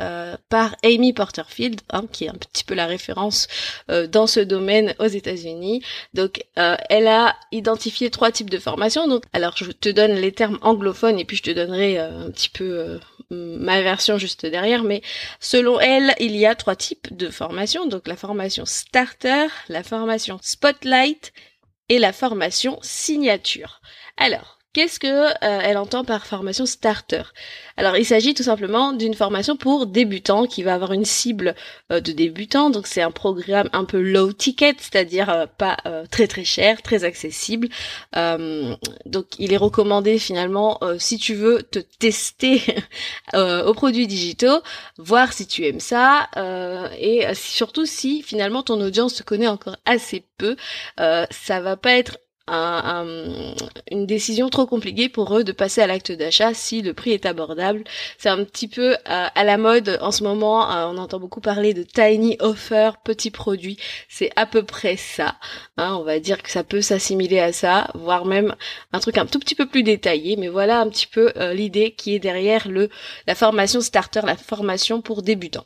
par 0.50 0.76
Amy 0.84 1.14
Porterfield, 1.14 1.82
hein, 1.92 2.06
qui 2.12 2.26
est 2.26 2.30
un 2.30 2.34
petit 2.34 2.64
peu 2.64 2.74
la 2.74 2.86
référence 2.86 3.48
dans 3.88 4.28
ce 4.28 4.40
domaine 4.40 4.96
aux 5.00 5.08
États-Unis. 5.08 5.84
Donc, 6.14 6.44
elle 6.56 7.08
a 7.08 7.36
identifié 7.52 8.10
trois 8.10 8.32
types 8.32 8.50
de 8.50 8.58
formations. 8.58 9.08
Donc, 9.08 9.24
alors 9.34 9.56
je 9.58 9.72
te 9.72 9.90
donne 9.90 10.14
les 10.14 10.32
termes 10.32 10.60
anglophones 10.62 11.20
et 11.20 11.26
puis 11.26 11.38
je 11.38 11.44
te 11.44 11.52
donnerai 11.52 11.98
un 11.98 12.32
petit 12.32 12.50
peu 12.50 13.00
ma 13.34 13.82
version 13.82 14.18
juste 14.18 14.46
derrière, 14.46 14.84
mais 14.84 15.02
selon 15.40 15.80
elle, 15.80 16.14
il 16.20 16.36
y 16.36 16.46
a 16.46 16.56
trois 16.56 16.76
types 16.76 17.16
de 17.16 17.30
formations, 17.30 17.86
donc 17.86 18.08
la 18.08 18.16
formation 18.16 18.66
starter, 18.66 19.48
la 19.70 19.84
formation 19.84 20.40
spotlight 20.42 21.34
et 21.90 22.00
la 22.00 22.14
formation 22.14 22.80
signature. 22.82 23.82
Alors, 24.18 24.60
Qu'est-ce 24.74 25.00
que 25.00 25.08
euh, 25.08 25.34
elle 25.42 25.78
entend 25.78 26.04
par 26.04 26.26
formation 26.26 26.66
starter? 26.66 27.22
Alors 27.78 27.96
il 27.96 28.06
s'agit 28.06 28.34
tout 28.34 28.42
simplement 28.42 28.92
d'une 28.92 29.14
formation 29.14 29.56
pour 29.56 29.86
débutants 29.86 30.48
qui 30.48 30.64
va 30.64 30.74
avoir 30.74 30.94
une 30.94 31.06
cible 31.06 31.54
euh, 31.92 32.00
de 32.02 32.12
débutants. 32.12 32.72
Donc 32.72 32.88
c'est 32.88 33.04
un 33.04 33.12
programme 33.12 33.70
un 33.72 33.86
peu 33.86 34.02
low 34.02 34.34
ticket, 34.34 34.74
c'est-à-dire 34.80 35.30
euh, 35.30 35.46
pas 35.46 35.78
très 36.10 36.28
très 36.28 36.44
cher, 36.44 36.82
très 36.82 37.04
accessible. 37.04 37.70
donc 38.14 39.26
il 39.38 39.54
est 39.54 39.58
recommandé 39.58 40.18
finalement 40.18 40.80
si 40.98 41.18
tu 41.18 41.36
veux 41.36 41.62
te 41.62 41.80
tester 42.00 42.62
aux 43.34 43.74
produits 43.74 44.08
digitaux, 44.08 44.62
voir 44.98 45.34
si 45.34 45.46
tu 45.46 45.66
aimes 45.66 45.80
ça 45.80 46.30
et 46.98 47.26
surtout 47.36 47.86
si 47.86 48.24
finalement 48.24 48.64
ton 48.64 48.80
audience 48.82 49.16
te 49.16 49.24
connaît 49.24 49.48
encore 49.48 49.78
assez 49.86 50.26
peu, 50.38 50.56
ça 50.98 51.60
va 51.62 51.78
pas 51.78 51.94
être 51.94 52.18
une 52.48 54.06
décision 54.06 54.50
trop 54.50 54.66
compliquée 54.66 55.08
pour 55.08 55.38
eux 55.38 55.44
de 55.44 55.52
passer 55.54 55.82
à 55.82 55.88
l'acte 55.88 56.12
d'achat 56.12 56.54
si 56.54 56.82
le 56.82 56.94
prix 56.94 57.12
est 57.12 57.26
abordable. 57.26 57.84
C'est 58.18 58.30
un 58.30 58.44
petit 58.44 58.68
peu 58.68 58.94
euh, 58.94 58.96
à 59.06 59.44
la 59.44 59.58
mode 59.58 59.98
en 60.02 60.12
ce 60.12 60.24
moment. 60.24 60.70
Euh, 60.70 60.88
on 60.88 60.98
entend 60.98 61.20
beaucoup 61.20 61.42
parler 61.42 61.74
de 61.74 61.84
tiny 61.84 62.38
offer, 62.40 62.92
petits 63.04 63.32
produits. 63.32 63.78
C'est 64.10 64.32
à 64.36 64.46
peu 64.46 64.64
près 64.64 64.98
ça. 64.98 65.36
Hein. 65.78 65.96
on 66.00 66.04
va 66.04 66.20
dire 66.20 66.44
que 66.44 66.52
ça 66.52 66.64
peut 66.64 66.82
s'assimiler 66.82 67.40
à 67.40 67.54
ça, 67.54 67.90
voire 67.96 68.26
même 68.26 68.56
un 68.92 69.00
truc 69.00 69.18
un 69.18 69.26
tout 69.26 69.40
petit 69.40 69.56
peu 69.56 69.68
plus 69.68 69.84
détaillé. 69.84 70.36
Mais 70.36 70.50
voilà 70.50 70.80
un 70.80 70.90
petit 70.90 71.08
peu 71.08 71.32
euh, 71.38 71.54
l'idée 71.54 71.92
qui 71.92 72.16
est 72.16 72.20
derrière 72.20 72.68
le 72.68 72.90
la 73.28 73.36
formation 73.36 73.82
starter, 73.82 74.22
la 74.26 74.36
formation 74.38 75.02
pour 75.02 75.22
débutants. 75.22 75.66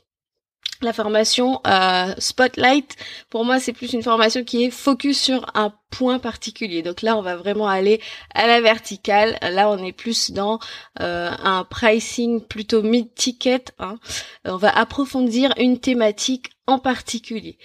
La 0.82 0.94
formation 0.94 1.60
euh, 1.66 2.14
Spotlight, 2.20 2.96
pour 3.32 3.46
moi, 3.46 3.60
c'est 3.60 3.74
plus 3.74 3.94
une 3.94 4.04
formation 4.04 4.44
qui 4.44 4.64
est 4.64 4.70
focus 4.70 5.20
sur 5.20 5.50
un 5.56 5.74
point 5.90 6.20
particulier. 6.20 6.84
Donc 6.84 7.02
là, 7.02 7.18
on 7.18 7.24
va 7.24 7.36
vraiment 7.36 7.68
aller 7.68 8.00
à 8.36 8.46
la 8.46 8.62
verticale. 8.62 9.40
Là, 9.42 9.72
on 9.72 9.84
est 9.84 9.92
plus 9.92 10.30
dans 10.30 10.60
euh, 11.00 11.32
un 11.44 11.64
pricing 11.64 12.42
plutôt 12.46 12.84
mid-ticket. 12.84 13.66
Hein. 13.80 13.98
On 14.46 14.58
va 14.58 14.70
approfondir 14.70 15.52
une 15.58 15.80
thématique 15.80 16.52
en 16.68 16.78
particulier. 16.78 17.58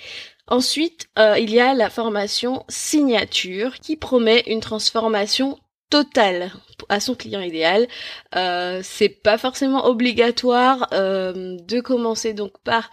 Ensuite, 0.46 1.08
euh, 1.18 1.38
il 1.38 1.50
y 1.50 1.60
a 1.60 1.74
la 1.74 1.90
formation 1.90 2.64
signature 2.68 3.78
qui 3.78 3.96
promet 3.96 4.42
une 4.46 4.60
transformation 4.60 5.58
totale 5.92 6.50
à 6.88 7.00
son 7.00 7.14
client 7.14 7.42
idéal. 7.42 7.86
Euh, 8.34 8.80
c'est 8.82 9.10
pas 9.10 9.36
forcément 9.36 9.84
obligatoire 9.86 10.88
euh, 10.94 11.58
de 11.60 11.80
commencer 11.80 12.32
donc 12.32 12.52
par 12.64 12.90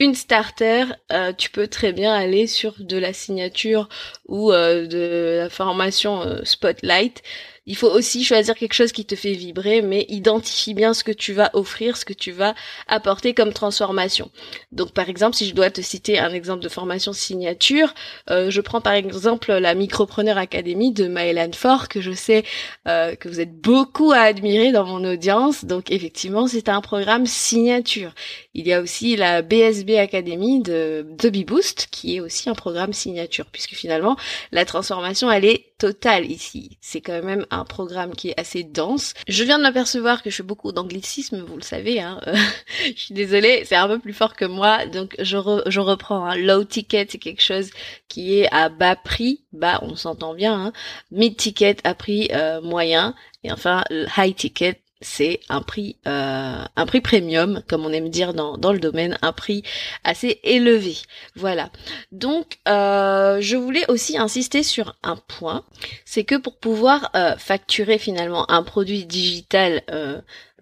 une 0.00 0.16
starter, 0.16 0.86
euh, 1.12 1.32
tu 1.32 1.48
peux 1.50 1.68
très 1.68 1.92
bien 1.92 2.12
aller 2.12 2.48
sur 2.48 2.74
de 2.80 2.96
la 2.96 3.12
signature 3.12 3.88
ou 4.26 4.50
de 4.50 5.42
la 5.42 5.48
formation 5.48 6.40
Spotlight. 6.42 7.22
Il 7.66 7.76
faut 7.76 7.90
aussi 7.90 8.24
choisir 8.24 8.54
quelque 8.54 8.72
chose 8.72 8.92
qui 8.92 9.04
te 9.04 9.14
fait 9.14 9.32
vibrer, 9.32 9.82
mais 9.82 10.06
identifie 10.08 10.74
bien 10.74 10.94
ce 10.94 11.04
que 11.04 11.12
tu 11.12 11.32
vas 11.32 11.50
offrir, 11.52 11.96
ce 11.96 12.04
que 12.04 12.12
tu 12.12 12.32
vas 12.32 12.54
apporter 12.86 13.34
comme 13.34 13.52
transformation. 13.52 14.30
Donc 14.72 14.92
par 14.92 15.08
exemple, 15.08 15.36
si 15.36 15.46
je 15.46 15.54
dois 15.54 15.70
te 15.70 15.80
citer 15.80 16.18
un 16.18 16.32
exemple 16.32 16.62
de 16.62 16.68
formation 16.68 17.12
signature, 17.12 17.94
euh, 18.30 18.50
je 18.50 18.60
prends 18.60 18.80
par 18.80 18.94
exemple 18.94 19.52
la 19.52 19.74
Micropreneur 19.74 20.38
Academy 20.38 20.92
de 20.92 21.06
Maëlan 21.06 21.52
Fort, 21.52 21.88
que 21.88 22.00
je 22.00 22.12
sais 22.12 22.44
euh, 22.88 23.14
que 23.14 23.28
vous 23.28 23.40
êtes 23.40 23.60
beaucoup 23.60 24.12
à 24.12 24.20
admirer 24.20 24.72
dans 24.72 24.86
mon 24.86 25.04
audience. 25.04 25.64
Donc 25.64 25.90
effectivement, 25.90 26.46
c'est 26.46 26.68
un 26.68 26.80
programme 26.80 27.26
signature. 27.26 28.14
Il 28.52 28.66
y 28.66 28.72
a 28.72 28.80
aussi 28.80 29.16
la 29.16 29.42
BSB 29.42 29.96
Academy 29.96 30.60
de 30.60 31.06
The 31.18 31.28
Boost, 31.46 31.86
qui 31.90 32.16
est 32.16 32.20
aussi 32.20 32.50
un 32.50 32.54
programme 32.54 32.92
signature, 32.92 33.46
puisque 33.46 33.74
finalement, 33.74 34.16
la 34.50 34.64
transformation, 34.64 35.30
elle 35.30 35.44
est 35.44 35.70
totale 35.78 36.28
ici. 36.28 36.76
C'est 36.80 37.00
quand 37.00 37.22
même 37.22 37.46
un 37.50 37.64
programme 37.64 38.14
qui 38.14 38.30
est 38.30 38.40
assez 38.40 38.64
dense. 38.64 39.14
Je 39.28 39.44
viens 39.44 39.58
de 39.58 39.62
m'apercevoir 39.62 40.22
que 40.22 40.30
je 40.30 40.36
fais 40.36 40.42
beaucoup 40.42 40.72
d'anglicisme, 40.72 41.42
vous 41.42 41.56
le 41.56 41.62
savez. 41.62 42.00
Hein. 42.00 42.20
je 42.84 43.00
suis 43.00 43.14
désolée, 43.14 43.62
c'est 43.64 43.76
un 43.76 43.86
peu 43.86 44.00
plus 44.00 44.12
fort 44.12 44.34
que 44.34 44.44
moi, 44.44 44.84
donc 44.86 45.14
je, 45.20 45.36
je 45.66 45.80
reprends. 45.80 46.26
Hein. 46.26 46.36
Low 46.36 46.64
ticket, 46.64 47.06
c'est 47.08 47.18
quelque 47.18 47.42
chose 47.42 47.70
qui 48.08 48.40
est 48.40 48.52
à 48.52 48.68
bas 48.68 48.96
prix. 48.96 49.44
Bas, 49.52 49.78
on 49.82 49.94
s'entend 49.94 50.34
bien. 50.34 50.66
Hein. 50.66 50.72
Mid 51.12 51.36
ticket 51.36 51.76
à 51.84 51.94
prix 51.94 52.28
euh, 52.32 52.60
moyen. 52.60 53.14
Et 53.42 53.52
enfin, 53.52 53.84
high 54.16 54.34
ticket, 54.34 54.82
c'est 55.00 55.40
un 55.48 55.62
prix 55.62 55.96
euh, 56.06 56.64
un 56.76 56.86
prix 56.86 57.00
premium 57.00 57.62
comme 57.68 57.84
on 57.84 57.92
aime 57.92 58.08
dire 58.08 58.34
dans, 58.34 58.58
dans 58.58 58.72
le 58.72 58.78
domaine 58.78 59.18
un 59.22 59.32
prix 59.32 59.62
assez 60.04 60.40
élevé. 60.44 60.96
Voilà. 61.36 61.70
Donc 62.12 62.58
euh, 62.68 63.40
je 63.40 63.56
voulais 63.56 63.88
aussi 63.90 64.18
insister 64.18 64.62
sur 64.62 64.96
un 65.02 65.16
point 65.16 65.64
c'est 66.04 66.24
que 66.24 66.36
pour 66.36 66.56
pouvoir 66.58 67.10
euh, 67.14 67.36
facturer 67.36 67.98
finalement 67.98 68.50
un 68.50 68.62
produit 68.62 69.04
digital 69.04 69.82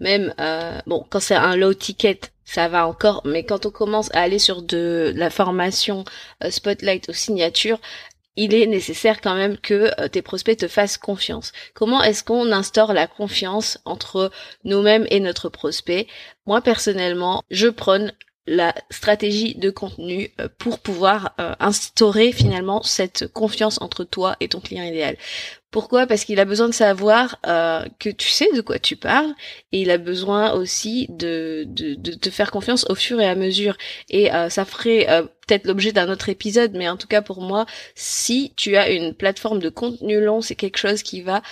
même 0.01 0.35
bon 0.87 1.05
quand 1.11 1.21
c'est 1.21 1.35
un 1.35 1.57
low 1.57 1.75
ticket 1.75 2.21
ça 2.45 2.69
va 2.69 2.87
encore, 2.87 3.21
mais 3.27 3.45
quand 3.45 3.67
on 3.67 3.71
commence 3.71 4.11
à 4.15 4.23
aller 4.23 4.39
sur 4.39 4.63
de 4.63 5.13
la 5.15 5.29
formation 5.29 6.07
spotlight 6.49 7.11
aux 7.11 7.13
signatures, 7.13 7.79
il 8.39 8.55
est 8.55 8.67
nécessaire 8.67 9.21
quand 9.21 9.35
même 9.35 9.59
que 9.59 9.91
euh, 10.01 10.09
tes 10.09 10.23
prospects 10.23 10.57
te 10.57 10.69
fassent 10.69 10.97
confiance. 10.97 11.53
Comment 11.75 12.03
est-ce 12.03 12.23
qu'on 12.23 12.53
instaure 12.53 12.93
la 12.93 13.09
confiance 13.09 13.79
entre 13.85 14.31
nous-mêmes 14.63 15.07
et 15.11 15.19
notre 15.19 15.49
prospect? 15.49 16.07
Moi 16.47 16.61
personnellement, 16.61 17.43
je 17.51 17.67
prône 17.67 18.13
la 18.49 18.75
stratégie 18.91 19.55
de 19.55 19.69
contenu 19.69 20.31
euh, 20.41 20.49
pour 20.59 20.79
pouvoir 20.79 21.35
euh, 21.39 21.53
instaurer 21.61 22.33
finalement 22.33 22.83
cette 22.83 23.27
confiance 23.29 23.81
entre 23.83 24.05
toi 24.05 24.37
et 24.41 24.49
ton 24.49 24.61
client 24.61 24.85
idéal. 24.85 25.17
Pourquoi? 25.71 26.07
Parce 26.07 26.25
qu'il 26.25 26.41
a 26.41 26.47
besoin 26.47 26.67
de 26.67 26.73
savoir 26.73 27.39
euh, 27.47 27.85
que 27.99 28.09
tu 28.09 28.31
sais 28.31 28.49
de 28.55 28.63
quoi 28.63 28.79
tu 28.79 28.97
parles 28.97 29.35
et 29.71 29.83
il 29.83 29.91
a 29.91 29.99
besoin 29.99 30.53
aussi 30.53 31.07
de, 31.11 31.65
de, 31.67 31.95
de 31.95 32.13
te 32.13 32.31
faire 32.31 32.51
confiance 32.51 32.87
au 32.89 32.95
fur 32.95 33.21
et 33.21 33.29
à 33.29 33.35
mesure. 33.35 33.77
Et 34.09 34.31
ça 34.49 34.65
ferait 34.65 35.07
peut-être 35.47 35.67
l'objet 35.67 35.93
d'un 35.93 36.09
autre 36.09 36.31
épisode, 36.31 36.73
mais 36.73 36.89
en 36.89 36.97
tout 36.97 37.07
cas 37.07 37.21
pour 37.21 37.43
moi, 37.43 37.67
si 37.95 38.55
tu 38.57 38.77
as 38.77 38.89
une 38.89 39.13
plateforme 39.13 39.59
de 39.59 39.69
contenu 39.69 40.23
long, 40.23 40.41
c'est 40.41 40.55
quelque 40.55 40.79
chose 40.79 41.03
qui 41.03 41.21
va 41.21 41.43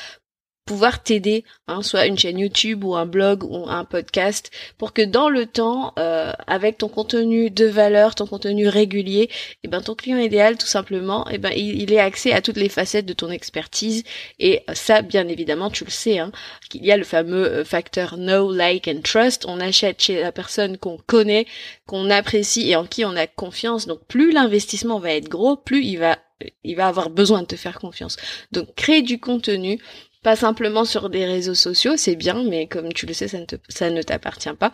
pouvoir 0.66 1.02
t'aider, 1.02 1.44
hein, 1.68 1.82
soit 1.82 2.06
une 2.06 2.18
chaîne 2.18 2.38
YouTube 2.38 2.85
ou 2.85 2.96
un 2.96 3.06
blog 3.06 3.44
ou 3.44 3.68
un 3.68 3.85
podcast, 3.85 4.50
pour 4.78 4.92
que 4.92 5.00
dans 5.00 5.28
le 5.28 5.46
temps, 5.46 5.94
euh, 5.99 6.32
avec 6.49 6.78
ton 6.78 6.88
contenu 6.88 7.50
de 7.50 7.66
valeur, 7.66 8.16
ton 8.16 8.26
contenu 8.26 8.66
régulier, 8.68 9.23
et 9.23 9.30
eh 9.62 9.68
ben 9.68 9.80
ton 9.80 9.94
client 9.94 10.18
idéal 10.18 10.58
tout 10.58 10.66
simplement, 10.66 11.30
et 11.30 11.37
eh 11.37 11.38
ben 11.38 11.52
il, 11.54 11.92
ait 11.92 12.00
accès 12.00 12.32
à 12.32 12.42
toutes 12.42 12.56
les 12.56 12.68
facettes 12.68 13.06
de 13.06 13.12
ton 13.12 13.30
expertise. 13.30 14.02
Et 14.40 14.62
ça, 14.75 15.02
bien 15.02 15.28
évidemment, 15.28 15.70
tu 15.70 15.85
le 15.85 15.90
sais, 15.90 16.18
hein, 16.18 16.32
qu'il 16.68 16.85
y 16.85 16.90
a 16.90 16.96
le 16.96 17.04
fameux 17.04 17.46
euh, 17.46 17.64
facteur 17.64 18.16
know, 18.16 18.52
like 18.52 18.88
and 18.88 19.02
trust. 19.04 19.44
On 19.46 19.61
achète 19.61 20.02
chez 20.02 20.20
la 20.20 20.32
personne 20.32 20.78
qu'on 20.78 20.99
connaît, 20.99 21.46
qu'on 21.87 22.11
apprécie 22.11 22.70
et 22.70 22.76
en 22.76 22.87
qui 22.87 23.04
on 23.04 23.16
a 23.16 23.28
confiance. 23.28 23.87
Donc 23.87 24.00
plus 24.08 24.32
l'investissement 24.32 24.99
va 24.99 25.12
être 25.12 25.28
gros, 25.28 25.56
plus 25.56 25.85
il 25.85 25.99
va 25.99 26.18
il 26.64 26.76
va 26.76 26.88
avoir 26.88 27.11
besoin 27.11 27.42
de 27.42 27.46
te 27.46 27.56
faire 27.56 27.78
confiance. 27.78 28.16
Donc 28.52 28.75
créer 28.75 29.02
du 29.02 29.18
contenu, 29.18 29.80
pas 30.26 30.35
simplement 30.35 30.85
sur 30.85 31.09
des 31.09 31.25
réseaux 31.25 31.54
sociaux, 31.54 31.97
c'est 31.97 32.16
bien, 32.16 32.42
mais 32.42 32.66
comme 32.66 32.92
tu 32.92 33.06
le 33.06 33.12
sais, 33.12 33.28
ça 33.28 33.90
ne, 33.90 34.02
t'appartient 34.02 34.52
pas. 34.59 34.73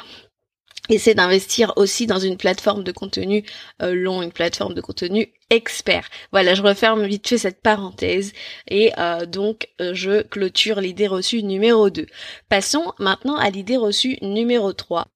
Essaie 0.89 1.15
d'investir 1.15 1.75
aussi 1.77 2.07
dans 2.07 2.19
une 2.19 2.39
plateforme 2.39 2.83
de 2.85 2.91
contenu 2.91 3.45
euh, 3.83 3.93
long, 3.93 4.23
une 4.23 4.33
plateforme 4.33 4.73
de 4.73 4.81
contenu 4.81 5.31
expert. 5.51 6.09
Voilà, 6.33 6.55
je 6.55 6.63
referme 6.63 7.05
vite 7.05 7.29
fait 7.29 7.37
cette 7.37 7.61
parenthèse 7.61 8.33
et 8.67 8.93
euh, 8.97 9.27
donc 9.27 9.69
euh, 9.83 9.93
je 9.93 10.23
clôture 10.23 10.81
l'idée 10.81 11.07
reçue 11.07 11.43
numéro 11.43 11.91
2. 11.91 12.07
Passons 12.49 12.95
maintenant 12.99 13.37
à 13.37 13.51
l'idée 13.51 13.77
reçue 13.77 14.17
numéro 14.23 14.73
3. 14.73 15.07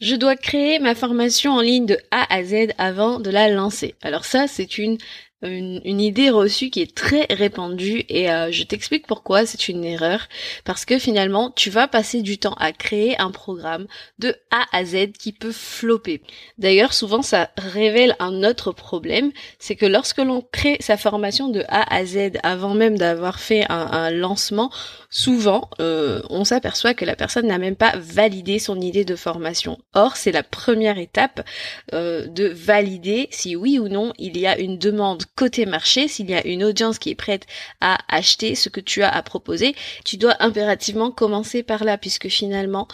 Je 0.00 0.14
dois 0.14 0.36
créer 0.36 0.78
ma 0.78 0.94
formation 0.94 1.52
en 1.52 1.60
ligne 1.60 1.84
de 1.84 1.98
A 2.10 2.34
à 2.34 2.42
Z 2.42 2.68
avant 2.78 3.20
de 3.20 3.28
la 3.28 3.50
lancer. 3.50 3.94
Alors 4.00 4.24
ça, 4.24 4.46
c'est 4.48 4.78
une 4.78 4.96
une, 5.42 6.00
idée 6.00 6.30
reçue 6.30 6.70
qui 6.70 6.82
est 6.82 6.94
très 6.94 7.26
répandue 7.30 8.04
et 8.08 8.30
euh, 8.30 8.52
je 8.52 8.62
t'explique 8.62 9.06
pourquoi 9.06 9.46
c'est 9.46 9.68
une 9.68 9.84
erreur 9.84 10.28
parce 10.64 10.84
que 10.84 10.98
finalement 10.98 11.50
tu 11.50 11.70
vas 11.70 11.88
passer 11.88 12.20
du 12.20 12.38
temps 12.38 12.54
à 12.54 12.72
créer 12.72 13.18
un 13.20 13.30
programme 13.30 13.86
de 14.18 14.34
A 14.50 14.64
à 14.72 14.84
Z 14.84 15.12
qui 15.18 15.32
peut 15.32 15.52
flopper. 15.52 16.20
D'ailleurs 16.58 16.92
souvent 16.92 17.22
ça 17.22 17.50
révèle 17.56 18.16
un 18.18 18.44
autre 18.44 18.72
problème, 18.72 19.32
c'est 19.58 19.76
que 19.76 19.86
lorsque 19.86 20.18
l'on 20.18 20.42
crée 20.52 20.76
sa 20.80 20.96
formation 20.96 21.48
de 21.48 21.64
A 21.68 21.94
à 21.94 22.04
Z 22.04 22.32
avant 22.42 22.74
même 22.74 22.98
d'avoir 22.98 23.40
fait 23.40 23.64
un, 23.70 24.10
lancement, 24.10 24.70
souvent 25.10 25.68
euh, 25.80 26.22
on 26.30 26.44
s'aperçoit 26.44 26.94
que 26.94 27.04
la 27.04 27.16
personne 27.16 27.48
n'a 27.48 27.58
même 27.58 27.74
pas 27.74 27.92
validé 27.96 28.60
son 28.60 28.80
idée 28.80 29.04
de 29.04 29.16
formation. 29.16 29.78
Or 29.92 30.16
c'est 30.16 30.30
la 30.30 30.44
première 30.44 30.98
étape 30.98 31.44
euh, 31.92 32.26
de 32.28 32.46
valider 32.46 33.28
si 33.32 33.56
oui 33.56 33.80
ou 33.80 33.88
non 33.88 34.12
il 34.18 34.38
y 34.38 34.46
a 34.46 34.58
une 34.58 34.78
demande 34.78 35.24
côté 35.34 35.66
marché, 35.66 36.06
s'il 36.06 36.30
y 36.30 36.34
a 36.34 36.46
une 36.46 36.62
audience 36.62 37.00
qui 37.00 37.10
est 37.10 37.16
prête 37.16 37.46
à 37.80 37.98
acheter 38.08 38.54
ce 38.54 38.68
que 38.68 38.80
tu 38.80 39.02
as 39.02 39.10
à 39.10 39.22
proposer, 39.22 39.74
tu 40.04 40.16
dois 40.16 40.36
impérativement 40.38 41.10
commencer 41.10 41.64
par 41.64 41.82
là, 41.82 41.98
puisque 41.98 42.28
finalement, 42.28 42.86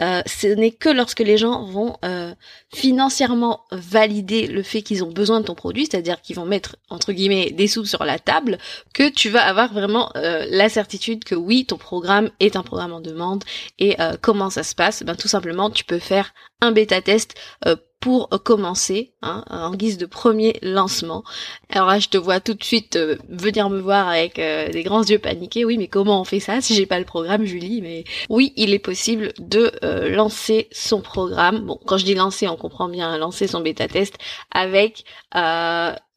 euh, 0.00 0.22
ce 0.26 0.46
n'est 0.46 0.70
que 0.70 0.88
lorsque 0.88 1.20
les 1.20 1.38
gens 1.38 1.64
vont 1.64 1.96
financièrement 2.72 3.64
valider 3.72 4.46
le 4.46 4.62
fait 4.62 4.82
qu'ils 4.82 5.02
ont 5.02 5.10
besoin 5.10 5.40
de 5.40 5.46
ton 5.46 5.54
produit, 5.54 5.86
c'est-à-dire 5.86 6.20
qu'ils 6.20 6.36
vont 6.36 6.44
mettre 6.44 6.76
entre 6.90 7.12
guillemets 7.12 7.50
des 7.50 7.66
sous 7.66 7.84
sur 7.84 8.04
la 8.04 8.18
table, 8.18 8.58
que 8.92 9.08
tu 9.08 9.30
vas 9.30 9.44
avoir 9.44 9.72
vraiment 9.72 10.12
la 10.14 10.68
certitude 10.68 11.24
que 11.24 11.34
oui, 11.34 11.63
ton 11.64 11.76
programme 11.76 12.30
est 12.40 12.56
un 12.56 12.62
programme 12.62 12.92
en 12.92 13.00
demande. 13.00 13.44
Et 13.78 13.96
comment 14.20 14.50
ça 14.50 14.62
se 14.62 14.74
passe 14.74 15.02
Ben 15.02 15.16
tout 15.16 15.28
simplement, 15.28 15.70
tu 15.70 15.84
peux 15.84 15.98
faire 15.98 16.32
un 16.60 16.72
bêta 16.72 17.00
test 17.02 17.34
pour 18.04 18.28
commencer, 18.44 19.14
hein, 19.22 19.46
en 19.48 19.74
guise 19.74 19.96
de 19.96 20.04
premier 20.04 20.58
lancement. 20.60 21.24
Alors 21.70 21.88
là, 21.88 21.98
je 21.98 22.10
te 22.10 22.18
vois 22.18 22.38
tout 22.38 22.52
de 22.52 22.62
suite 22.62 22.96
euh, 22.96 23.16
venir 23.30 23.70
me 23.70 23.80
voir 23.80 24.08
avec 24.08 24.38
euh, 24.38 24.68
des 24.68 24.82
grands 24.82 25.02
yeux 25.02 25.18
paniqués. 25.18 25.64
Oui, 25.64 25.78
mais 25.78 25.88
comment 25.88 26.20
on 26.20 26.24
fait 26.24 26.38
ça 26.38 26.60
si 26.60 26.74
j'ai 26.74 26.84
pas 26.84 26.98
le 26.98 27.06
programme, 27.06 27.46
Julie? 27.46 27.80
Mais 27.80 28.04
oui, 28.28 28.52
il 28.56 28.74
est 28.74 28.78
possible 28.78 29.32
de 29.38 29.72
euh, 29.84 30.10
lancer 30.10 30.68
son 30.70 31.00
programme. 31.00 31.60
Bon, 31.60 31.80
quand 31.86 31.96
je 31.96 32.04
dis 32.04 32.14
lancer, 32.14 32.46
on 32.46 32.56
comprend 32.56 32.90
bien 32.90 33.16
lancer 33.16 33.46
son 33.46 33.60
bêta 33.60 33.88
test 33.88 34.18
avec 34.50 35.04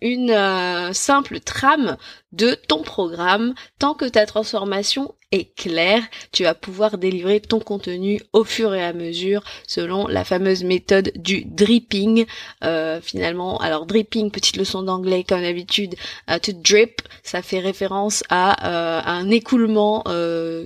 une 0.02 0.94
simple 0.94 1.40
trame 1.40 1.98
de 2.34 2.56
ton 2.68 2.84
programme 2.84 3.54
tant 3.80 3.94
que 3.94 4.06
ta 4.06 4.26
transformation 4.26 5.14
est 5.32 5.54
claire, 5.56 6.02
tu 6.32 6.44
vas 6.44 6.54
pouvoir 6.54 6.98
délivrer 6.98 7.42
ton 7.42 7.60
contenu 7.60 8.22
au 8.32 8.46
fur 8.46 8.74
et 8.74 8.84
à 8.84 8.94
mesure 8.94 9.44
selon 9.68 10.08
la 10.08 10.24
fameuse 10.24 10.64
méthode 10.64 11.12
du 11.16 11.44
dripping. 11.44 12.26
Euh, 12.64 13.02
finalement, 13.02 13.58
alors 13.58 13.86
dripping, 13.86 14.32
petite 14.32 14.56
leçon 14.56 14.84
d'anglais 14.84 15.26
comme 15.28 15.42
d'habitude, 15.42 15.96
euh, 16.30 16.40
to 16.40 16.54
drip, 16.54 17.02
ça 17.24 17.42
fait 17.42 17.60
référence 17.60 18.24
à 18.30 18.68
euh, 18.68 19.02
un 19.06 19.30
écoulement 19.30 20.04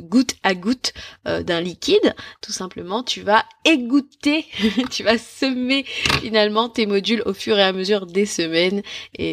goutte 0.01 0.35
à 0.43 0.53
goutte 0.53 0.93
d'un 1.25 1.61
liquide. 1.61 2.13
Tout 2.41 2.51
simplement, 2.51 3.03
tu 3.03 3.21
vas 3.21 3.43
égoutter, 3.65 4.45
tu 4.91 5.03
vas 5.03 5.17
semer 5.17 5.85
finalement 6.21 6.69
tes 6.69 6.85
modules 6.85 7.23
au 7.25 7.33
fur 7.33 7.57
et 7.57 7.63
à 7.63 7.73
mesure 7.73 8.05
des 8.05 8.25
semaines 8.25 8.83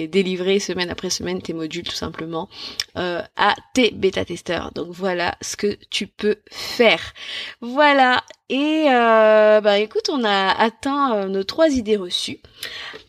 délivrer 0.09 0.59
semaine 0.59 0.91
après 0.91 1.11
semaine 1.11 1.41
tes 1.41 1.53
modules 1.53 1.85
tout 1.85 1.93
simplement 1.93 2.49
à 2.95 3.55
tes 3.75 3.91
bêta-testeurs. 3.91 4.73
Donc 4.75 4.89
voilà 4.91 5.37
ce 5.41 5.57
que 5.57 5.79
tu 5.91 6.07
peux 6.07 6.37
faire. 6.51 7.13
Voilà. 7.61 8.23
Et 8.49 8.87
euh, 8.89 9.61
bah 9.61 9.79
écoute, 9.79 10.09
on 10.11 10.25
a 10.25 10.51
atteint 10.51 11.15
euh, 11.15 11.29
nos 11.29 11.45
trois 11.45 11.69
idées 11.69 11.97
reçues. 11.97 12.41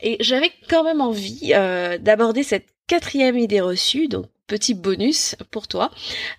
Et 0.01 0.17
j'avais 0.19 0.51
quand 0.69 0.83
même 0.83 1.01
envie 1.01 1.53
euh, 1.53 1.98
d'aborder 1.98 2.43
cette 2.43 2.67
quatrième 2.88 3.38
idée 3.38 3.62
reçue, 3.62 4.07
donc 4.07 4.25
petit 4.48 4.74
bonus 4.74 5.36
pour 5.51 5.67
toi, 5.67 5.91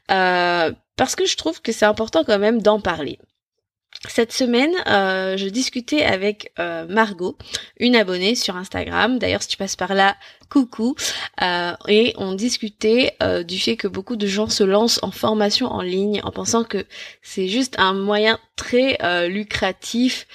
parce 0.08 1.14
que 1.16 1.24
je 1.24 1.36
trouve 1.36 1.62
que 1.62 1.70
c'est 1.70 1.84
important 1.86 2.24
quand 2.24 2.40
même 2.40 2.60
d'en 2.60 2.80
parler. 2.80 3.18
Cette 4.08 4.32
semaine, 4.32 4.72
je 4.86 5.48
discutais 5.48 6.02
avec 6.02 6.52
Margot, 6.58 7.36
une 7.78 7.96
abonnée 7.96 8.34
sur 8.34 8.56
Instagram. 8.56 9.18
D'ailleurs, 9.18 9.42
si 9.42 9.48
tu 9.48 9.56
passes 9.56 9.76
par 9.76 9.94
là, 9.94 10.16
coucou, 10.50 10.96
euh, 11.42 11.72
et 11.88 12.12
on 12.18 12.34
discutait 12.34 13.16
euh, 13.22 13.42
du 13.42 13.58
fait 13.58 13.76
que 13.76 13.88
beaucoup 13.88 14.16
de 14.16 14.26
gens 14.26 14.48
se 14.48 14.64
lancent 14.64 14.98
en 15.02 15.12
formation 15.12 15.68
en 15.68 15.80
ligne 15.80 16.20
en 16.24 16.32
pensant 16.32 16.64
que 16.64 16.84
c'est 17.22 17.48
juste 17.48 17.76
un 17.78 17.94
moyen 17.94 18.38
très 18.56 18.98
euh, 19.02 19.28
lucratif, 19.28 20.26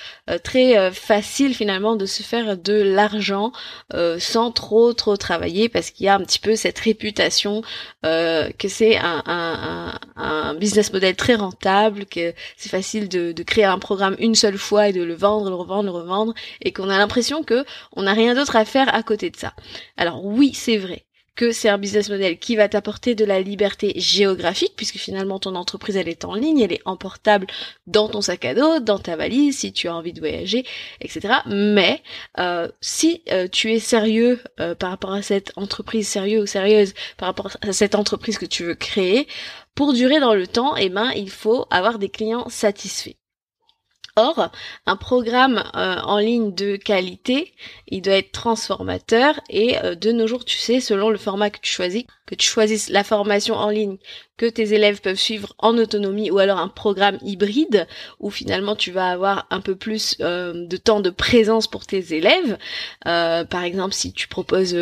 très 0.43 0.91
facile 0.91 1.53
finalement 1.53 1.95
de 1.95 2.07
se 2.07 2.23
faire 2.23 2.57
de 2.57 2.73
l'argent 2.73 3.51
sans 4.17 4.51
trop 4.51 4.91
trop 4.93 5.17
travailler 5.17 5.69
parce 5.69 5.91
qu'il 5.91 6.07
y 6.07 6.09
a 6.09 6.15
un 6.15 6.21
petit 6.21 6.39
peu 6.39 6.55
cette 6.55 6.79
réputation 6.79 7.61
que 8.01 8.67
c'est 8.67 8.97
un, 8.97 9.21
un, 9.27 9.99
un, 10.15 10.55
business 10.55 10.91
model 10.91 11.15
très 11.15 11.35
rentable, 11.35 12.07
que 12.07 12.33
c'est 12.57 12.69
facile 12.69 13.07
de, 13.07 13.33
de 13.33 13.43
créer 13.43 13.65
un 13.65 13.77
programme 13.77 14.15
une 14.17 14.33
seule 14.33 14.57
fois 14.57 14.89
et 14.89 14.93
de 14.93 15.03
le 15.03 15.13
vendre, 15.13 15.49
le 15.49 15.55
revendre, 15.55 15.83
le 15.83 15.91
revendre, 15.91 16.33
et 16.61 16.71
qu'on 16.73 16.89
a 16.89 16.97
l'impression 16.97 17.43
que 17.43 17.63
on 17.95 18.03
n'a 18.03 18.13
rien 18.13 18.33
d'autre 18.33 18.55
à 18.55 18.65
faire 18.65 18.93
à 18.95 19.03
côté 19.03 19.29
de 19.29 19.37
ça. 19.37 19.53
Oui, 20.13 20.53
c'est 20.53 20.77
vrai 20.77 21.05
que 21.35 21.51
c'est 21.51 21.69
un 21.69 21.77
business 21.77 22.09
model 22.09 22.39
qui 22.39 22.55
va 22.55 22.69
t'apporter 22.69 23.13
de 23.13 23.25
la 23.25 23.41
liberté 23.41 23.93
géographique, 23.97 24.73
puisque 24.75 24.95
finalement 24.95 25.37
ton 25.37 25.55
entreprise 25.55 25.97
elle 25.97 26.07
est 26.07 26.23
en 26.25 26.33
ligne, 26.33 26.59
elle 26.59 26.71
est 26.71 26.81
emportable 26.85 27.45
dans 27.87 28.07
ton 28.07 28.21
sac 28.21 28.45
à 28.45 28.53
dos, 28.55 28.79
dans 28.79 28.99
ta 28.99 29.15
valise, 29.15 29.59
si 29.59 29.73
tu 29.73 29.87
as 29.87 29.95
envie 29.95 30.13
de 30.13 30.19
voyager, 30.19 30.65
etc. 31.01 31.35
Mais 31.45 32.01
euh, 32.39 32.69
si 32.79 33.21
euh, 33.31 33.47
tu 33.49 33.73
es 33.73 33.79
sérieux 33.79 34.39
euh, 34.59 34.75
par 34.75 34.89
rapport 34.91 35.11
à 35.11 35.21
cette 35.21 35.51
entreprise, 35.57 36.07
sérieux 36.07 36.41
ou 36.41 36.45
sérieuse 36.45 36.93
par 37.17 37.27
rapport 37.27 37.57
à 37.61 37.73
cette 37.73 37.95
entreprise 37.95 38.37
que 38.37 38.45
tu 38.45 38.63
veux 38.63 38.75
créer, 38.75 39.27
pour 39.75 39.91
durer 39.91 40.21
dans 40.21 40.33
le 40.33 40.47
temps, 40.47 40.77
eh 40.77 40.89
ben 40.89 41.11
il 41.15 41.29
faut 41.29 41.65
avoir 41.69 41.99
des 41.99 42.09
clients 42.09 42.47
satisfaits. 42.47 43.17
Or, 44.17 44.49
un 44.85 44.95
programme 44.95 45.61
euh, 45.75 45.97
en 45.97 46.19
ligne 46.19 46.55
de 46.55 46.77
qualité, 46.77 47.53
il 47.89 48.01
doit 48.01 48.13
être 48.13 48.31
transformateur 48.31 49.41
et 49.49 49.77
euh, 49.79 49.93
de 49.93 50.13
nos 50.13 50.25
jours, 50.25 50.45
tu 50.45 50.55
sais, 50.55 50.79
selon 50.79 51.09
le 51.09 51.17
format 51.17 51.49
que 51.49 51.59
tu 51.59 51.69
choisis, 51.69 52.05
que 52.25 52.33
tu 52.33 52.47
choisisses 52.47 52.87
la 52.87 53.03
formation 53.03 53.55
en 53.55 53.69
ligne 53.69 53.97
que 54.37 54.45
tes 54.45 54.73
élèves 54.73 55.01
peuvent 55.01 55.19
suivre 55.19 55.53
en 55.57 55.77
autonomie 55.77 56.31
ou 56.31 56.37
alors 56.37 56.59
un 56.59 56.69
programme 56.69 57.17
hybride 57.23 57.87
où 58.21 58.29
finalement 58.29 58.77
tu 58.77 58.91
vas 58.91 59.09
avoir 59.09 59.47
un 59.49 59.59
peu 59.59 59.75
plus 59.75 60.15
euh, 60.21 60.65
de 60.65 60.77
temps 60.77 61.01
de 61.01 61.09
présence 61.09 61.67
pour 61.67 61.85
tes 61.85 62.13
élèves. 62.13 62.57
par 63.03 63.63
exemple, 63.65 63.93
si 63.93 64.13
tu 64.13 64.29
proposes 64.29 64.77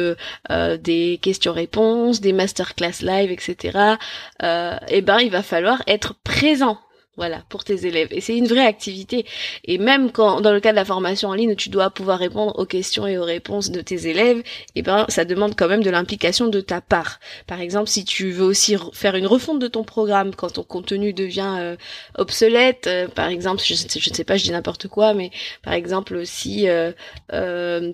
des 0.52 1.20
questions-réponses, 1.24 2.22
des 2.22 2.34
masterclass 2.34 3.02
live, 3.02 3.32
etc. 3.32 3.96
eh 4.44 5.02
ben, 5.02 5.18
il 5.22 5.32
va 5.32 5.42
falloir 5.42 5.82
être 5.88 6.14
présent 6.24 6.78
voilà, 7.16 7.44
pour 7.50 7.64
tes 7.64 7.86
élèves. 7.86 8.08
Et 8.12 8.22
c'est 8.22 8.36
une 8.36 8.48
vraie 8.48 8.66
activité. 8.66 9.26
Et 9.66 9.78
même 9.78 10.12
quand, 10.12 10.42
dans 10.42 10.52
le 10.52 10.60
cas 10.60 10.72
de 10.72 10.76
la 10.76 10.86
formation 10.86 11.30
en 11.30 11.36
ligne, 11.36 11.56
tu 11.56 11.70
dois 11.70 11.92
pouvoir 11.92 12.18
répondre 12.18 12.58
aux 12.58 12.66
questions 12.66 13.06
et 13.06 13.20
aux 13.20 13.24
réponses 13.24 13.70
de 13.70 13.82
tes 13.82 14.08
élèves, 14.08 14.40
et 14.40 14.44
eh 14.80 14.82
ben, 14.82 15.06
ça 15.10 15.24
demande 15.24 15.54
quand 15.56 15.68
même 15.68 15.84
de 15.84 15.92
l'implication 15.92 16.48
de 16.48 16.60
ta 16.60 16.82
part. 16.82 17.20
Par 17.46 17.62
exemple, 17.62 17.88
si 17.88 18.04
tu 18.04 18.32
veux 18.32 18.46
aussi 18.46 18.76
faire 18.94 19.16
une 19.16 19.28
refonte 19.28 19.60
de 19.60 19.68
ton 19.68 19.84
programme 19.84 20.34
quand 20.34 20.54
ton 20.54 20.64
contenu 20.64 21.14
devient 21.14 21.56
euh, 21.60 21.76
obsolète, 22.18 22.88
euh, 22.88 23.08
par 23.08 23.28
exemple, 23.28 23.62
je, 23.64 23.74
ne 23.74 24.16
sais 24.16 24.24
pas, 24.24 24.38
je 24.38 24.44
dis 24.46 24.52
n'importe 24.52 24.88
quoi, 24.88 25.14
mais 25.14 25.30
par 25.62 25.74
exemple, 25.74 26.26
si 26.26 26.68
euh, 26.68 26.94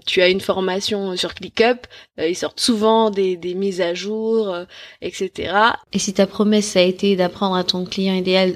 tu 0.05 0.21
as 0.21 0.29
une 0.29 0.41
formation 0.41 1.17
sur 1.17 1.33
ClickUp, 1.33 1.87
ils 2.17 2.35
sortent 2.35 2.59
souvent 2.61 3.09
des, 3.09 3.35
des 3.35 3.53
mises 3.53 3.81
à 3.81 3.93
jour, 3.93 4.55
etc. 5.01 5.53
Et 5.91 5.99
si 5.99 6.13
ta 6.13 6.25
promesse 6.25 6.77
a 6.77 6.81
été 6.81 7.17
d'apprendre 7.17 7.55
à 7.55 7.65
ton 7.65 7.83
client 7.85 8.13
idéal 8.13 8.55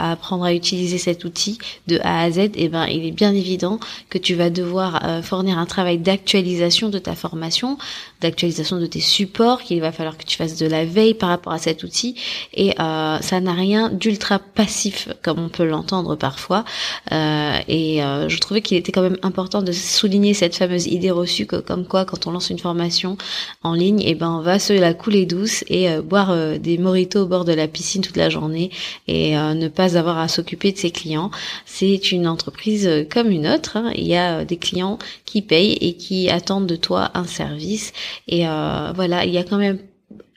à 0.00 0.12
apprendre 0.12 0.44
à 0.44 0.54
utiliser 0.54 0.98
cet 0.98 1.24
outil 1.24 1.58
de 1.86 1.98
A 2.02 2.22
à 2.22 2.30
Z, 2.30 2.50
eh 2.54 2.68
ben 2.68 2.86
il 2.86 3.04
est 3.04 3.10
bien 3.12 3.34
évident 3.34 3.78
que 4.08 4.18
tu 4.18 4.34
vas 4.34 4.50
devoir 4.50 5.04
euh, 5.04 5.22
fournir 5.22 5.58
un 5.58 5.66
travail 5.66 5.98
d'actualisation 5.98 6.88
de 6.88 6.98
ta 6.98 7.14
formation, 7.14 7.76
d'actualisation 8.20 8.78
de 8.78 8.86
tes 8.86 9.00
supports, 9.00 9.62
qu'il 9.62 9.80
va 9.80 9.92
falloir 9.92 10.16
que 10.16 10.24
tu 10.24 10.36
fasses 10.36 10.56
de 10.56 10.66
la 10.66 10.84
veille 10.84 11.14
par 11.14 11.28
rapport 11.28 11.52
à 11.52 11.58
cet 11.58 11.82
outil. 11.82 12.14
Et 12.54 12.70
euh, 12.80 13.18
ça 13.20 13.40
n'a 13.40 13.52
rien 13.52 13.90
d'ultra 13.90 14.38
passif 14.38 15.08
comme 15.22 15.38
on 15.38 15.48
peut 15.48 15.64
l'entendre 15.64 16.16
parfois. 16.16 16.64
Euh, 17.12 17.58
et 17.68 18.02
euh, 18.02 18.28
je 18.28 18.38
trouvais 18.38 18.60
qu'il 18.60 18.76
était 18.76 18.92
quand 18.92 19.02
même 19.02 19.18
important 19.22 19.62
de 19.62 19.72
souligner 19.72 20.34
cette 20.34 20.56
fameuse 20.56 20.86
idée 20.86 21.10
reçue 21.10 21.46
que 21.46 21.56
comme 21.56 21.86
quoi 21.86 22.04
quand 22.04 22.26
on 22.26 22.30
lance 22.30 22.50
une 22.50 22.58
formation 22.58 23.16
en 23.62 23.74
ligne, 23.74 24.00
et 24.00 24.10
eh 24.10 24.14
ben 24.14 24.30
on 24.30 24.42
va 24.42 24.58
se 24.58 24.72
la 24.72 24.94
couler 24.94 25.26
douce 25.26 25.64
et 25.68 25.90
euh, 25.90 26.02
boire 26.02 26.30
euh, 26.30 26.58
des 26.58 26.78
moritos 26.78 27.22
au 27.22 27.26
bord 27.26 27.44
de 27.44 27.52
la 27.52 27.68
piscine 27.68 28.02
toute 28.02 28.16
la 28.16 28.28
journée 28.28 28.70
et 29.08 29.34
ne 29.34 29.68
pas 29.68 29.96
avoir 29.96 30.18
à 30.18 30.28
s'occuper 30.28 30.72
de 30.72 30.78
ses 30.78 30.90
clients. 30.90 31.30
C'est 31.64 32.12
une 32.12 32.26
entreprise 32.26 32.88
comme 33.10 33.30
une 33.30 33.46
autre. 33.46 33.76
Hein. 33.76 33.92
Il 33.94 34.06
y 34.06 34.16
a 34.16 34.44
des 34.44 34.56
clients 34.56 34.98
qui 35.24 35.42
payent 35.42 35.78
et 35.80 35.94
qui 35.94 36.28
attendent 36.28 36.66
de 36.66 36.76
toi 36.76 37.10
un 37.14 37.24
service 37.24 37.92
et 38.28 38.46
euh, 38.48 38.92
voilà, 38.94 39.24
il 39.24 39.32
y 39.32 39.38
a 39.38 39.44
quand 39.44 39.58
même 39.58 39.78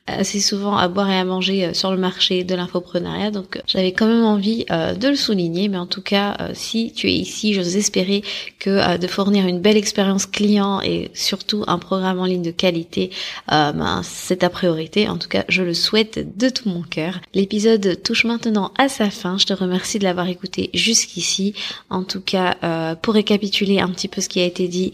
assez 0.06 0.42
souvent 0.42 0.76
à 0.76 0.90
boire 0.90 1.10
et 1.10 1.18
à 1.18 1.24
manger 1.24 1.66
euh, 1.66 1.74
sur 1.74 1.92
le 1.92 1.98
marché 1.98 2.44
de 2.44 2.56
l'infoprenariat. 2.56 3.32
Donc 3.32 3.58
euh, 3.58 3.62
j'avais 3.66 3.94
quand 3.94 4.08
même 4.08 4.26
envie 4.26 4.66
euh, 4.70 4.94
de 4.96 5.08
le 5.08 5.16
souligner. 5.16 5.70
Mais 5.70 5.78
en 5.78 5.86
tout 5.86 6.02
cas, 6.02 6.38
si 6.54 6.92
tu 6.92 7.08
es 7.08 7.14
ici, 7.14 7.54
j'ose 7.54 7.76
espérer 7.78 8.24
que 8.60 8.98
de 8.98 9.08
fournir 9.08 9.48
une 9.48 9.60
belle 9.60 9.78
expérience 9.78 10.26
client 10.26 10.82
et 10.82 11.10
surtout 11.14 11.64
un 11.68 11.78
programme 11.78 12.20
en 12.20 12.26
ligne 12.26 12.42
de 12.42 12.52
qualité, 12.52 13.12
ben, 13.48 14.02
c'est 14.04 14.38
ta 14.38 14.50
priorité. 14.50 15.08
En 15.08 15.18
tout 15.18 15.28
cas, 15.28 15.46
je 15.50 15.64
le 15.64 15.74
souhaite 15.74 16.38
de 16.38 16.50
tout 16.50 16.70
mon 16.70 16.82
cœur. 16.82 17.20
L'épisode 17.34 18.02
touche 18.04 18.26
maintenant 18.26 18.72
à 18.78 18.90
sa 18.90 19.10
fin. 19.10 19.38
Je 19.38 19.46
te 19.46 19.54
remercie 19.54 20.00
de 20.00 20.04
l'avoir 20.04 20.28
écouté 20.28 20.70
jusqu'ici. 20.74 21.54
En 21.90 22.04
tout 22.04 22.22
cas, 22.22 22.96
pour 23.02 23.14
récapituler 23.14 23.80
un 23.80 23.90
petit 23.90 24.08
peu 24.08 24.22
ce 24.22 24.30
qui 24.30 24.40
a 24.40 24.46
été 24.46 24.68
dit, 24.68 24.94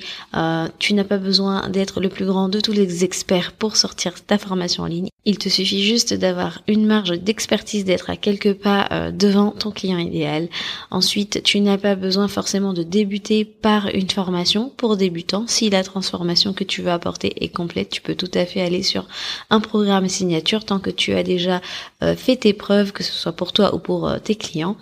tu 0.80 0.94
n'as 0.94 1.04
pas 1.04 1.18
besoin 1.18 1.70
d'être 1.70 2.02
le 2.02 2.10
plus 2.10 2.26
grand 2.26 2.50
de 2.50 2.60
tous 2.60 2.74
les 2.74 3.04
experts 3.04 3.54
pour 3.54 3.76
sortir 3.76 4.14
ta 4.26 4.38
formation 4.38 4.84
en 4.84 4.88
ligne 4.88 4.99
il 5.26 5.38
te 5.38 5.50
suffit 5.50 5.84
juste 5.84 6.14
d'avoir 6.14 6.62
une 6.68 6.86
marge 6.86 7.12
d'expertise, 7.12 7.86
d'être 7.86 8.10
à 8.10 8.16
quelques 8.16 8.54
pas 8.54 8.88
euh, 8.92 9.12
devant 9.12 9.52
ton 9.52 9.70
client 9.70 9.98
idéal. 9.98 10.48
Ensuite, 10.92 11.44
tu 11.44 11.60
n'as 11.60 11.78
pas 11.78 11.96
besoin 11.96 12.28
forcément 12.28 12.74
de 12.74 12.84
débuter 12.84 13.46
par 13.46 13.90
une 13.94 14.10
formation 14.10 14.72
pour 14.76 14.98
débutants. 14.98 15.46
Si 15.46 15.70
la 15.70 15.84
transformation 15.84 16.54
que 16.54 16.64
tu 16.64 16.82
veux 16.82 16.90
apporter 16.90 17.44
est 17.44 17.50
complète, 17.50 17.90
tu 17.90 18.02
peux 18.02 18.16
tout 18.16 18.32
à 18.34 18.46
fait 18.46 18.62
aller 18.62 18.82
sur 18.82 19.08
un 19.50 19.60
programme 19.60 20.08
signature 20.08 20.64
tant 20.66 20.80
que 20.80 20.90
tu 20.90 21.14
as 21.14 21.24
déjà 21.24 21.62
euh, 22.02 22.16
fait 22.16 22.38
tes 22.38 22.54
preuves, 22.54 22.94
que 22.94 23.04
ce 23.04 23.14
soit 23.14 23.34
pour 23.34 23.52
toi 23.52 23.76
ou 23.76 23.80
pour 23.80 24.08
euh, 24.08 24.18
tes 24.18 24.36
clients. 24.36 24.78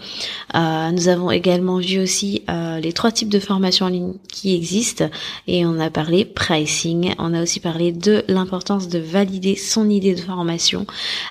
nous 0.54 1.08
avons 1.08 1.32
également 1.32 1.80
vu 1.80 2.00
aussi 2.00 2.44
les 2.82 2.94
trois 2.94 3.12
types 3.12 3.30
de 3.30 3.40
formations 3.40 3.86
en 3.88 3.90
ligne 3.90 4.14
qui 4.32 4.56
existent 4.56 5.10
et 5.48 5.66
on 5.66 5.80
a 5.80 5.90
parlé 5.90 6.26
pricing. 6.26 7.14
On 7.18 7.34
a 7.34 7.42
aussi 7.42 7.60
parlé 7.60 7.92
de 7.92 8.24
l'importance 8.28 8.88
de 8.88 9.00
valider 9.00 9.56
son 9.56 9.90
de 10.15 10.22
formation 10.22 10.86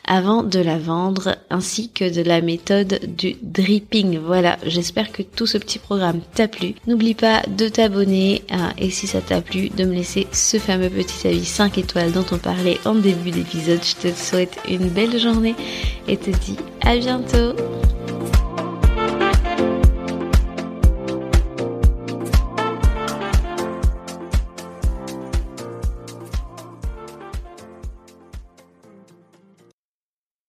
avant 0.05 0.43
de 0.43 0.59
la 0.59 0.79
vendre 0.79 1.37
ainsi 1.51 1.91
que 1.91 2.13
de 2.13 2.23
la 2.23 2.41
méthode 2.41 3.01
du 3.17 3.37
dripping. 3.43 4.19
Voilà, 4.19 4.59
j'espère 4.65 5.13
que 5.13 5.23
tout 5.23 5.47
ce 5.47 5.59
petit 5.59 5.79
programme 5.79 6.21
t'a 6.35 6.49
plu. 6.49 6.75
N'oublie 6.87 7.15
pas 7.15 7.43
de 7.49 7.69
t'abonner 7.69 8.43
hein, 8.51 8.73
et 8.79 8.91
si 8.91 9.07
ça 9.07 9.21
t'a 9.21 9.41
plu, 9.41 9.69
de 9.71 9.85
me 9.85 9.95
laisser 9.95 10.27
ce 10.33 10.59
fameux 10.59 10.91
petit 10.91 11.29
avis 11.29 11.45
5 11.45 11.79
étoiles 11.79 12.13
dont 12.13 12.27
on 12.33 12.39
parlait 12.39 12.79
en 12.85 12.95
début 12.95 13.31
d'épisode. 13.31 13.81
Je 13.83 14.09
te 14.09 14.15
souhaite 14.15 14.59
une 14.69 14.89
belle 14.89 15.19
journée 15.19 15.55
et 16.09 16.17
te 16.17 16.31
dis 16.31 16.57
à 16.83 16.97
bientôt 16.97 17.55